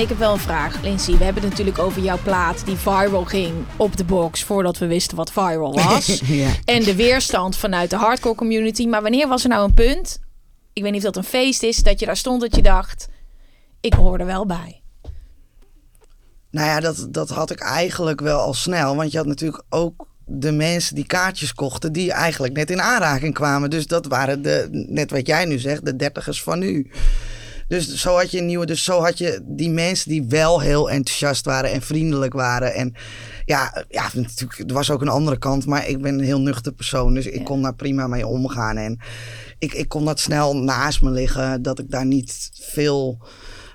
[0.00, 1.16] Ik heb wel een vraag, Lindsay.
[1.16, 4.86] We hebben het natuurlijk over jouw plaat die viral ging op de box voordat we
[4.86, 6.20] wisten wat viral was.
[6.26, 6.48] Ja.
[6.64, 8.86] en de weerstand vanuit de hardcore community.
[8.86, 10.20] Maar wanneer was er nou een punt,
[10.72, 13.08] ik weet niet of dat een feest is, dat je daar stond dat je dacht,
[13.80, 14.82] ik hoor er wel bij.
[16.50, 18.96] Nou ja, dat, dat had ik eigenlijk wel al snel.
[18.96, 23.34] Want je had natuurlijk ook de mensen die kaartjes kochten, die eigenlijk net in aanraking
[23.34, 23.70] kwamen.
[23.70, 26.90] Dus dat waren de, net wat jij nu zegt, de dertigers van nu.
[27.70, 30.90] Dus zo had je een nieuwe, dus zo had je die mensen die wel heel
[30.90, 32.74] enthousiast waren en vriendelijk waren.
[32.74, 32.94] En
[33.44, 36.72] ja, ja natuurlijk, er was ook een andere kant, maar ik ben een heel nuchter
[36.72, 37.14] persoon.
[37.14, 37.42] Dus ik Ja.
[37.42, 38.76] kon daar prima mee omgaan.
[38.76, 39.00] En
[39.58, 43.18] ik, ik kon dat snel naast me liggen, dat ik daar niet veel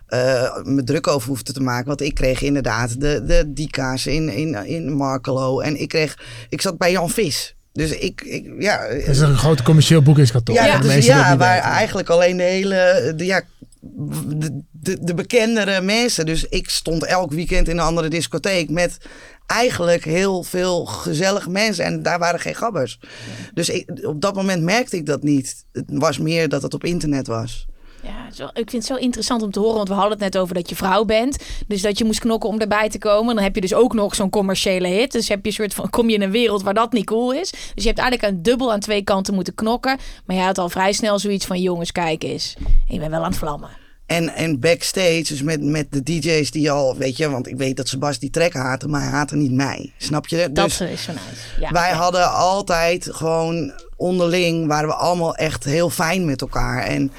[0.05, 1.87] eh, me druk over hoefde te maken.
[1.87, 5.59] Want ik kreeg inderdaad de, de Dika's in, in, in Markelo.
[5.59, 7.55] En ik kreeg, ik zat bij Jan Vis.
[7.71, 8.79] Dus ik, ik ja.
[8.89, 10.55] Het is een groot commercieel boekingskantoor.
[10.55, 11.71] Ja, dus ja waar weten.
[11.71, 13.41] eigenlijk alleen de hele, de, ja,
[14.27, 16.25] de, de, de bekendere mensen.
[16.25, 18.97] Dus ik stond elk weekend in een andere discotheek met
[19.45, 21.85] eigenlijk heel veel gezellige mensen.
[21.85, 22.99] En daar waren geen gabbers.
[23.53, 25.65] Dus ik, op dat moment merkte ik dat niet.
[25.71, 27.67] Het was meer dat het op internet was.
[28.05, 30.37] Ja, wel- ik vind het zo interessant om te horen, want we hadden het net
[30.37, 31.37] over dat je vrouw bent.
[31.67, 33.35] Dus dat je moest knokken om erbij te komen.
[33.35, 35.11] Dan heb je dus ook nog zo'n commerciële hit.
[35.11, 37.33] Dus heb je een soort van, kom je in een wereld waar dat niet cool
[37.33, 37.49] is.
[37.51, 39.97] Dus je hebt eigenlijk een dubbel aan twee kanten moeten knokken.
[40.25, 42.55] Maar je had al vrij snel zoiets van, jongens, kijk eens.
[42.87, 43.69] Ik ben wel aan het vlammen.
[44.05, 47.77] En, en backstage, dus met, met de DJ's die al, weet je, want ik weet
[47.77, 49.93] dat Sebas die track haatte, maar hij haatte niet mij.
[49.97, 50.49] Snap je?
[50.51, 51.21] Dat Dus is zo nice.
[51.59, 51.95] Ja, wij ja.
[51.95, 56.83] hadden altijd gewoon onderling, waren we allemaal echt heel fijn met elkaar.
[56.83, 57.11] En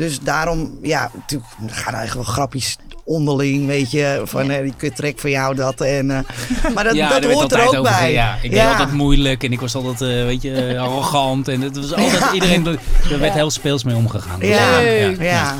[0.00, 4.74] dus daarom, ja, natuurlijk er gaan eigenlijk wel grapjes onderling, weet je, van eh, die
[4.76, 5.80] kuttrek van jou, dat.
[5.80, 6.18] En, eh,
[6.74, 8.12] maar dat, ja, dat hoort er ook over, bij.
[8.12, 11.48] Ja, ik deed altijd moeilijk en ik was altijd, eh, weet je, arrogant.
[11.48, 12.66] En het was altijd, iedereen,
[13.10, 14.40] er werd heel speels mee omgegaan.
[14.40, 15.18] Dus, Ja, Leuk.
[15.18, 15.24] ja.
[15.24, 15.56] ja.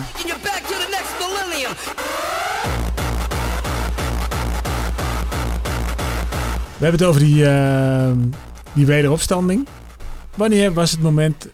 [6.80, 8.10] We hebben het over die, eh,
[8.72, 9.66] die wederopstanding.
[10.40, 11.46] Wanneer was het moment,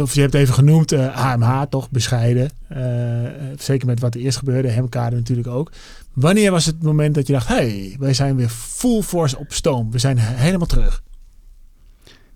[0.00, 2.50] of je hebt even genoemd, eh, AMH toch, bescheiden.
[2.68, 5.72] eh, eh, zeker met wat er eerst gebeurde, Hemkade natuurlijk ook.
[6.12, 9.90] Wanneer was het moment dat je dacht, hey, wij zijn weer full force op stoom.
[9.90, 11.02] We zijn he- helemaal terug.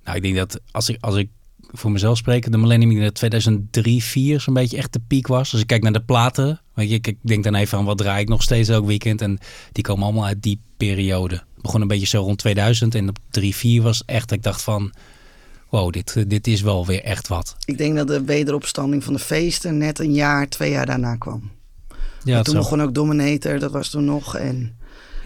[0.05, 1.29] Nou, ik denk dat als ik, als ik
[1.73, 5.53] voor mezelf spreek, de millennium dat 2003, 4 zo'n beetje echt de piek was.
[5.53, 8.23] Als ik kijk naar de platen, weet je, ik, denk dan even aan wat draai
[8.23, 9.21] ik nog steeds elk weekend.
[9.21, 9.39] En
[9.73, 11.35] die komen allemaal uit die periode.
[11.35, 14.63] Het begon een beetje zo rond 2000 en op 3, 4 was echt, ik dacht
[14.63, 14.93] van,
[15.73, 17.57] wow, dit, eh, dit is wel weer echt wat.
[17.65, 21.51] Ik denk dat de wederopstanding van de feesten net een jaar, twee jaar daarna kwam.
[22.25, 22.61] Ja, toen zo.
[22.61, 24.37] begon ook Dominator, dat was toen nog.
[24.37, 24.77] En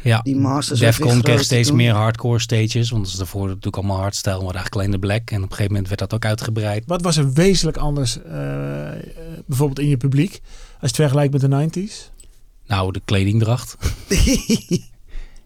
[0.03, 0.21] ja.
[0.23, 1.77] die Masters of Defcon kreeg steeds toen.
[1.77, 5.31] meer hardcore stages, want dat is daarvoor natuurlijk allemaal hardstyle, maar eigenlijk alleen de black.
[5.31, 6.85] En op een gegeven moment werd dat ook uitgebreid.
[6.87, 9.03] Wat was er wezenlijk anders, eh, eh,
[9.47, 10.41] bijvoorbeeld in je publiek, als
[10.81, 12.11] je het vergelijkt met de 90s?
[12.67, 13.77] Nou, de kledingdracht.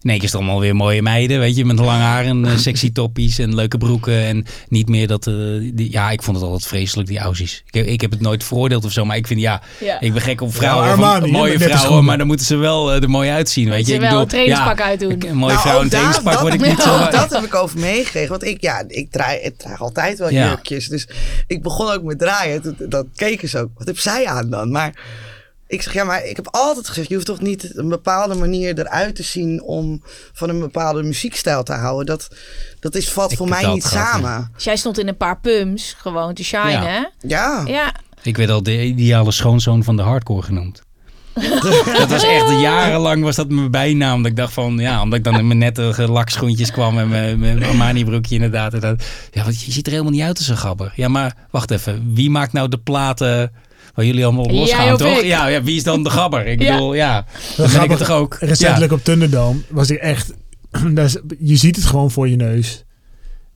[0.03, 2.45] In één keer is het allemaal weer mooie meiden, weet je, met lang haar en
[2.45, 4.15] eh, sexy toppies en leuke broeken.
[4.25, 5.35] En niet meer dat, eh,
[5.75, 7.63] die, ja, ik vond het altijd vreselijk, die aussies.
[7.67, 10.01] Ik, heb- ik heb het nooit veroordeeld of zo, maar ik vind, ja, Ja.
[10.01, 13.03] ik ben gek op vrouwen, Ja, Armani, mooie vrouwen, maar dan moeten ze wel eh,
[13.03, 13.85] er mooi uitzien, weet je.
[13.87, 15.11] Ze Ik wel bedoel, een trainingspak ja, uitdoen.
[15.11, 16.99] ik- Een mooie Nou, vrouw daar- trainingspak dat- word ik niet zo...
[17.11, 18.29] dat heb ik over meegekregen.
[18.31, 20.47] Want ik, ja, ik, draai, ik draag altijd wel Ja.
[20.47, 20.89] jurkjes.
[20.89, 21.09] Dus
[21.47, 22.63] ik begon ook met draaien.
[22.63, 23.71] Toen, dat keken ze ook.
[23.75, 24.71] Wat heb zij aan dan?
[24.71, 24.93] Maar
[25.71, 28.79] Ik zeg, ja, maar ik heb altijd gezegd, je hoeft toch niet een bepaalde manier
[28.79, 30.03] eruit te zien om
[30.33, 32.07] van een bepaalde muziekstijl te houden.
[32.07, 32.29] Dat,
[32.81, 34.51] dat is, valt Ik voor mij niet gehad, samen.
[34.55, 36.85] Dus jij stond in een paar pumps gewoon te shine, Ja.
[36.85, 37.05] hè?
[37.29, 37.63] Ja.
[37.67, 37.95] Ja.
[38.23, 40.83] Ik werd al de ideale schoonzoon van de hardcore genoemd.
[41.99, 44.23] dat was echt jarenlang was dat mijn bijnaam.
[44.23, 47.39] Dat ik dacht van ja, omdat ik dan in mijn nette lakschoentjes kwam en mijn,
[47.39, 48.75] mijn Armani broekje inderdaad.
[48.75, 49.03] En dat,
[49.33, 50.93] ja, want je ziet er helemaal niet uit als een gabber.
[50.97, 52.15] Ja, maar wacht even.
[52.15, 53.53] Wie maakt nou de platen
[53.95, 55.23] waar jullie allemaal op losgaan, toch?
[55.23, 56.47] Ja, ja, wie is dan de gabber?
[56.47, 57.27] Ik bedoel, ja,
[57.57, 58.37] dan ben ik het toch ook.
[58.41, 60.35] Recentelijk op Thunderdome was ik echt...
[60.91, 62.85] dat je ziet het gewoon voor je neus.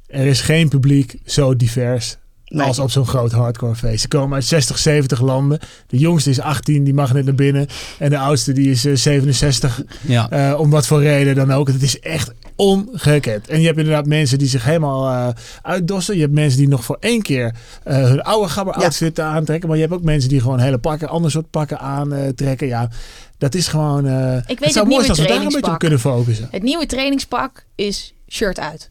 [0.07, 2.16] Er is geen publiek zo divers
[2.55, 2.67] Nee.
[2.67, 4.01] als op zo'n groot hardcore feest.
[4.01, 5.59] Ze komen uit 60, 70 landen.
[5.87, 7.67] De jongste is 18, die mag net naar binnen.
[7.99, 9.83] En de oudste die is eh, 67.
[10.01, 10.31] Ja.
[10.31, 11.67] Eh, om wat voor reden dan ook.
[11.69, 13.49] Het is echt ongekend.
[13.49, 16.15] En je hebt inderdaad mensen die zich helemaal eh, uitdossen.
[16.15, 18.85] Je hebt mensen die nog voor één keer eh, hun oude gabber Ja.
[18.85, 19.69] outfit aantrekken.
[19.69, 22.67] Maar je hebt ook mensen die gewoon hele pakken, ander soort pakken aantrekken.
[22.67, 22.89] ja,
[23.39, 24.07] dat is gewoon...
[24.07, 25.79] eh weet het het zou mooi nieuwe zijn als we daar een beetje op trainingspak.
[25.81, 26.49] kunnen focussen.
[26.51, 28.91] Het nieuwe trainingspak is shirt uit.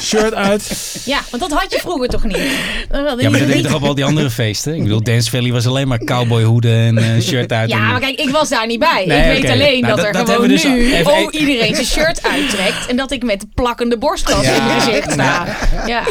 [0.00, 0.96] Shirt uit.
[1.04, 2.36] Ja, want dat had je vroeger toch niet?
[2.36, 4.74] Ja, maar dat deed je toch op al die andere feesten?
[4.74, 7.70] Ik bedoel, Dance Valley was alleen maar cowboyhoeden en eh, shirt uit.
[7.70, 9.04] Ja, en- maar kijk, ik was daar niet bij.
[9.06, 11.26] Nee, ik weet alleen Nou, dat, dat- er dat gewoon dus nu al- even- oh,
[11.40, 12.86] iedereen zijn shirt uittrekt.
[12.88, 14.54] En dat ik met plakkende borstkas Ja.
[14.54, 15.46] in mijn gezicht sta.
[15.86, 16.02] Ja.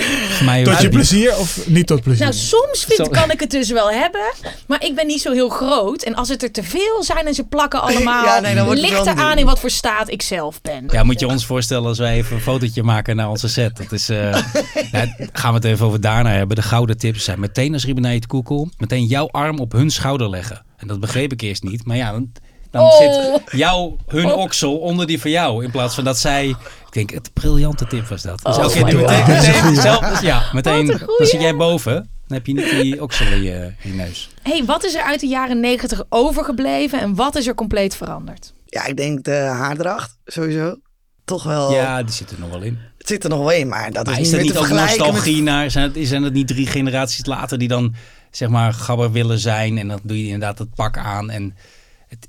[0.64, 2.24] Tot je plezier of niet tot plezier?
[2.24, 4.32] Nou, soms vind, kan ik het dus wel hebben.
[4.68, 6.01] Maar ik ben niet zo heel groot.
[6.04, 8.26] En als het er te veel zijn en ze plakken allemaal...
[8.26, 10.84] Ja, nee, dan wordt het ligt er aan in wat voor staat ik zelf ben.
[10.91, 13.77] Ja, moet je ons voorstellen als wij even een fotootje maken naar onze set.
[13.77, 14.17] Dat is, eh,
[14.91, 16.55] nou, gaan we het even over daarna hebben.
[16.55, 19.89] De gouden tips zijn meteen als Riebenaar het koe komt, meteen jouw arm op hun
[19.91, 20.61] schouder leggen.
[20.77, 21.85] En dat begreep ik eerst niet.
[21.85, 22.31] Maar ja, dan,
[22.71, 22.97] dan Oh.
[22.97, 25.63] zit jouw, hun oksel onder die van jou.
[25.63, 26.47] In plaats van dat zij...
[26.47, 28.39] Ik denk, het briljante tip was dat.
[28.43, 28.95] Dus Oh meteen,
[29.27, 31.93] meteen zelf, dus ja, meteen, dan zit jij boven.
[32.27, 34.29] Dan heb je niet die oksel in je, in je neus.
[34.41, 38.53] hey, wat is er uit de jaren negentig overgebleven en wat is er compleet veranderd?
[38.65, 40.75] Ja, ik denk de haardracht sowieso.
[41.26, 41.74] Toch wel.
[41.74, 42.78] Ja, die zit er nog wel in.
[42.97, 44.57] Het zit er nog wel in, maar dat Maar is is niet dat niet te
[44.59, 45.71] ook vergelijken met nostalgie naar...
[45.71, 47.93] Zijn het, zijn het niet drie generaties later die dan,
[48.32, 49.78] zeg maar, gabber willen zijn?
[49.78, 51.55] En dan doe je inderdaad het pak aan en...
[52.07, 52.28] Het,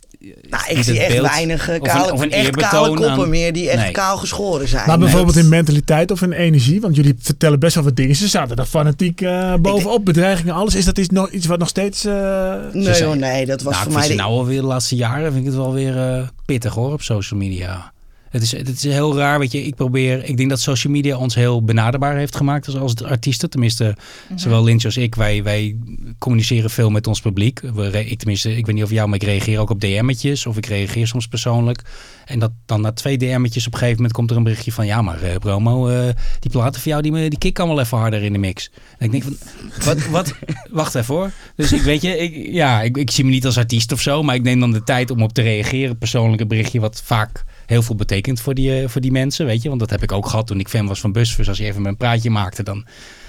[0.50, 3.10] Nou, is ik zie het echt weinig of een- kale, of een echt kale koppen
[3.10, 3.92] aan- meer die echt Nee.
[3.92, 4.86] kaal geschoren zijn.
[4.86, 5.06] Maar Nee.
[5.06, 8.16] bijvoorbeeld in mentaliteit of in energie, want jullie vertellen best wel wat dingen.
[8.16, 10.74] Ze zaten er fanatiek eh, bovenop, bedreigingen, alles.
[10.74, 12.04] Is dat iets, nog iets wat nog steeds...
[12.04, 14.08] eh, Nee, nee, dat was nou, voor ik mij...
[14.08, 17.02] de- nou alweer de laatste jaren vind ik het wel weer eh, pittig hoor op
[17.02, 17.92] social media.
[18.34, 19.64] Het is, het is heel raar, weet je.
[19.64, 23.50] Ik probeer, ik denk dat social media ons heel benaderbaar heeft gemaakt als, als artiesten.
[23.50, 23.96] Tenminste,
[24.34, 25.76] zowel Lynch als ik, wij, wij
[26.18, 27.60] communiceren veel met ons publiek.
[27.74, 30.56] We, ik tenminste, ik weet niet of jou, maar ik reageer ook op DM'tjes of
[30.56, 31.82] ik reageer soms persoonlijk.
[32.24, 34.86] En dat dan na twee DM'tjes op een gegeven moment komt er een berichtje van,
[34.86, 36.08] ja maar eh, Bromo, eh,
[36.40, 38.70] die platen voor jou, die, die kicken allemaal even harder in de mix.
[38.98, 39.36] En ik denk van,
[39.84, 40.34] wat, wat,
[40.80, 41.30] wacht even hoor.
[41.56, 44.22] Dus ik weet je, ik, ja, ik, ik zie me niet als artiest of zo,
[44.22, 45.98] maar ik neem dan de tijd om op te reageren.
[45.98, 49.62] Persoonlijk een berichtje wat vaak heel veel betekent voor die, eh, voor die mensen, weet
[49.62, 49.68] je.
[49.68, 51.48] Want dat heb ik ook gehad toen ik fan was van Busfus.
[51.48, 52.86] Als je even een praatje maakte, dan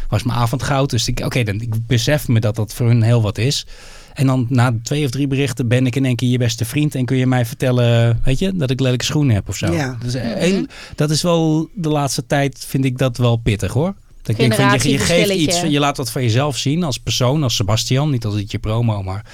[0.09, 0.89] was mijn avond goud.
[0.89, 3.65] Dus ik, oké, dan ik besef me dat dat voor hun heel wat is.
[4.13, 6.95] En dan na twee of drie berichten ben ik in één keer je beste vriend.
[6.95, 9.73] En kun je mij vertellen, weet je, dat ik lelijke schoenen heb of zo.
[9.73, 9.97] Ja.
[10.01, 10.65] Dus, heel,
[10.95, 13.93] dat is wel de laatste tijd, vind ik dat wel pittig hoor.
[14.21, 16.97] Dat ik denk van, je, je geeft iets, je laat wat van jezelf zien als
[16.97, 18.09] persoon, als Sebastian.
[18.09, 19.25] Niet als je promo, maar...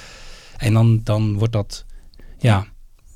[0.57, 1.85] En dan, dan wordt dat,
[2.39, 2.67] ja...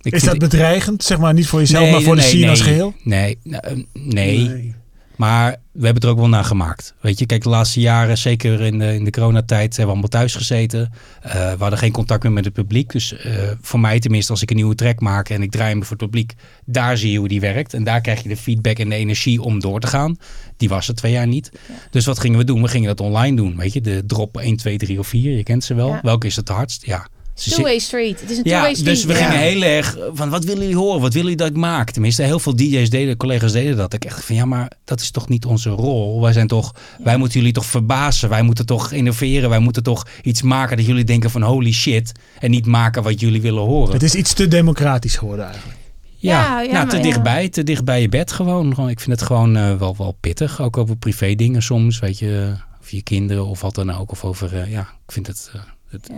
[0.06, 1.04] Ik is vind- dat bedreigend?
[1.04, 2.50] Zeg maar niet voor jezelf, maar voor de nee, scene nee.
[2.50, 2.94] als geheel?
[3.04, 4.74] Nee, nou, eh, nee,
[5.16, 6.94] Maar we hebben het er ook wel naar gemaakt.
[7.02, 10.10] Weet je, kijk, de laatste jaren, zeker in de, in de coronatijd, hebben we allemaal
[10.10, 10.92] thuis gezeten.
[11.22, 12.92] Eh, we hadden geen contact meer met het publiek.
[12.92, 15.82] Dus eh, voor mij tenminste, als ik een nieuwe track maak en ik draai hem
[15.82, 16.34] voor het publiek,
[16.66, 17.74] daar zie je hoe die werkt.
[17.74, 20.18] En daar krijg je de feedback en de energie om door te gaan.
[20.58, 21.52] Die was er twee jaar niet.
[21.90, 22.62] Dus wat gingen we doen?
[22.62, 23.58] We gingen dat online doen.
[23.58, 25.38] Weet je, de drop 1, 2, 3 of 4.
[25.38, 25.90] Je kent ze wel.
[25.90, 26.00] Ja.
[26.02, 26.86] Welke is het hardst?
[26.86, 27.08] Ja.
[27.36, 28.22] Two-way street.
[28.22, 28.96] Het is een ja, two-way street.
[28.96, 29.18] dus we Ja.
[29.30, 31.02] gingen heel erg van wat willen jullie horen?
[31.02, 31.92] Wat willen jullie dat ik maak?
[31.92, 33.94] Tenminste, heel veel DJ's deden, collega's deden dat.
[33.94, 36.22] Ik echt van ja, maar dat is toch niet onze rol?
[36.22, 36.72] Wij zijn toch,
[37.04, 38.30] wij moeten jullie toch verbazen.
[38.30, 39.50] Wij moeten toch innoveren.
[39.50, 42.12] Wij moeten toch iets maken dat jullie denken van holy shit.
[42.40, 43.94] En niet maken wat jullie willen horen.
[43.94, 45.78] Het is iets te democratisch geworden eigenlijk.
[46.18, 47.02] Ja, Ja, ja, nou, te ja.
[47.02, 48.74] dichtbij, te dicht bij je bed gewoon.
[48.76, 50.62] Gewoon, Ik vind het gewoon eh, wel, wel pittig.
[50.62, 52.54] Ook over privé dingen soms, weet je.
[52.82, 54.12] Of je kinderen of wat dan ook.
[54.12, 55.50] Of over, eh, ja, ik vind het...
[55.54, 56.10] eh, het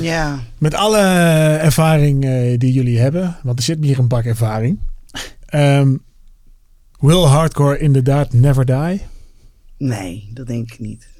[0.00, 0.98] Ja, Met alle
[1.60, 4.78] ervaring eh, die jullie hebben, want er zit hier een bak ervaring.
[5.46, 5.96] Ehm,
[6.98, 9.02] will hardcore inderdaad never die?
[9.78, 11.12] nee, dat denk ik niet.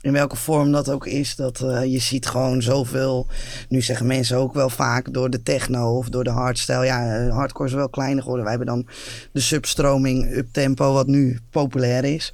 [0.00, 3.26] In welke vorm dat ook is, dat eh, je ziet gewoon zoveel.
[3.68, 6.84] Nu zeggen mensen ook wel vaak door de techno of door de hardstyle.
[6.84, 8.44] Ja, eh, hardcore is wel kleiner geworden.
[8.44, 8.86] Wij hebben dan
[9.32, 12.32] de substroming uptempo, wat nu populair is.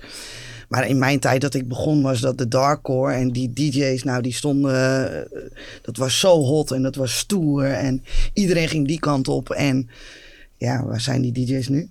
[0.69, 4.23] Maar in mijn tijd dat ik begon was dat de darkcore en die DJ's, nou
[4.23, 5.41] die stonden, eh,
[5.83, 9.51] dat was zo hot en dat was stoer en iedereen ging die kant op.
[9.51, 9.89] En
[10.57, 11.91] ja, waar zijn die DJ's nu?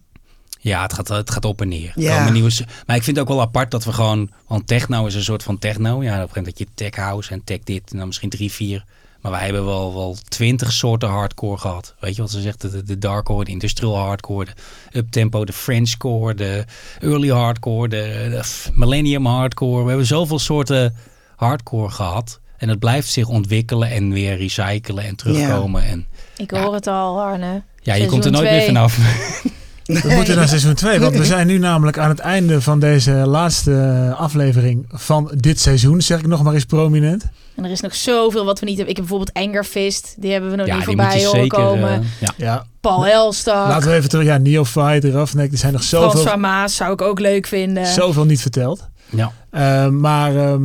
[0.60, 1.94] Ja, het gaat, het gaat op en neer.
[1.96, 2.30] Er Ja.
[2.30, 2.52] nieuwe,
[2.86, 4.32] maar ik vind het ook wel apart dat we gewoon...
[4.48, 5.90] Want techno is een soort van techno.
[5.90, 7.92] Ja, op een gegeven moment dat je tech house en tech dit.
[7.92, 8.86] En dan misschien drie, vier.
[9.22, 11.96] Maar wij hebben wel, wel twintig soorten hardcore gehad.
[12.00, 12.62] Weet je wat ze zegt?
[12.62, 14.46] De, de darkcore, de industrial hardcore,
[14.92, 16.66] de uptempo, de Frenchcore, de
[17.02, 18.42] early hardcore, de,
[18.74, 19.82] millennium hardcore.
[19.84, 20.96] We hebben zoveel soorten
[21.36, 22.40] hardcore gehad.
[22.58, 25.84] En het blijft zich ontwikkelen en weer recyclen en terugkomen.
[25.84, 26.06] En
[26.38, 26.62] Ik Ja.
[26.64, 27.46] hoor het al, Arne.
[27.46, 28.58] ja, je Seizoen komt er nooit twee.
[28.58, 28.98] meer vanaf.
[29.88, 33.12] We moeten naar seizoen 2, want we zijn nu namelijk aan het einde van deze
[33.12, 36.02] laatste aflevering van dit seizoen.
[36.02, 37.26] Zeg ik nog maar eens prominent.
[37.56, 38.96] En er is nog zoveel wat we niet hebben.
[38.96, 40.16] Ik heb bijvoorbeeld Angerfist.
[40.18, 41.58] Die hebben we nog ja, niet voorbij horen zeker...
[41.58, 41.90] komen.
[41.90, 42.34] eh, ja.
[42.38, 43.68] Ja, Paul Elstak.
[43.68, 44.26] laten we even terug.
[44.26, 47.86] Ja, Neophyte, Roughneck, er zijn nog Frans zoveel, van Maas zou ik ook leuk vinden.
[47.86, 48.90] zoveel niet verteld.
[49.10, 49.32] Ja.
[49.50, 50.62] Eh, maar ehm,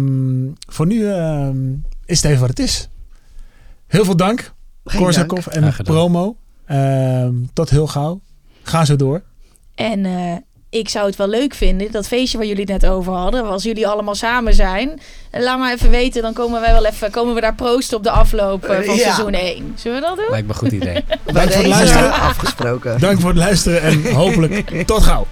[0.69, 1.57] voor nu ehm,
[2.05, 2.89] is het even wat het is.
[3.87, 4.53] Heel veel dank,
[4.97, 6.37] Korsakov en promo.
[6.67, 8.21] Ehm, tot heel gauw.
[8.63, 9.23] Ga zo door.
[9.75, 10.13] En eh,
[10.71, 13.63] ik zou het wel leuk vinden, dat feestje waar jullie het net over hadden, als
[13.63, 15.01] jullie allemaal samen zijn.
[15.31, 18.03] En laat maar even weten, dan komen wij wel even, komen we daar proosten op
[18.03, 19.01] de afloop eh, van Ja.
[19.03, 19.73] seizoen 1.
[19.77, 20.27] Zullen we dat doen?
[20.31, 21.05] Lijkt me een goed idee.
[21.25, 22.13] Dank voor het luisteren.
[22.13, 23.01] afgesproken.
[23.01, 25.27] Dank voor het luisteren en hopelijk tot gauw.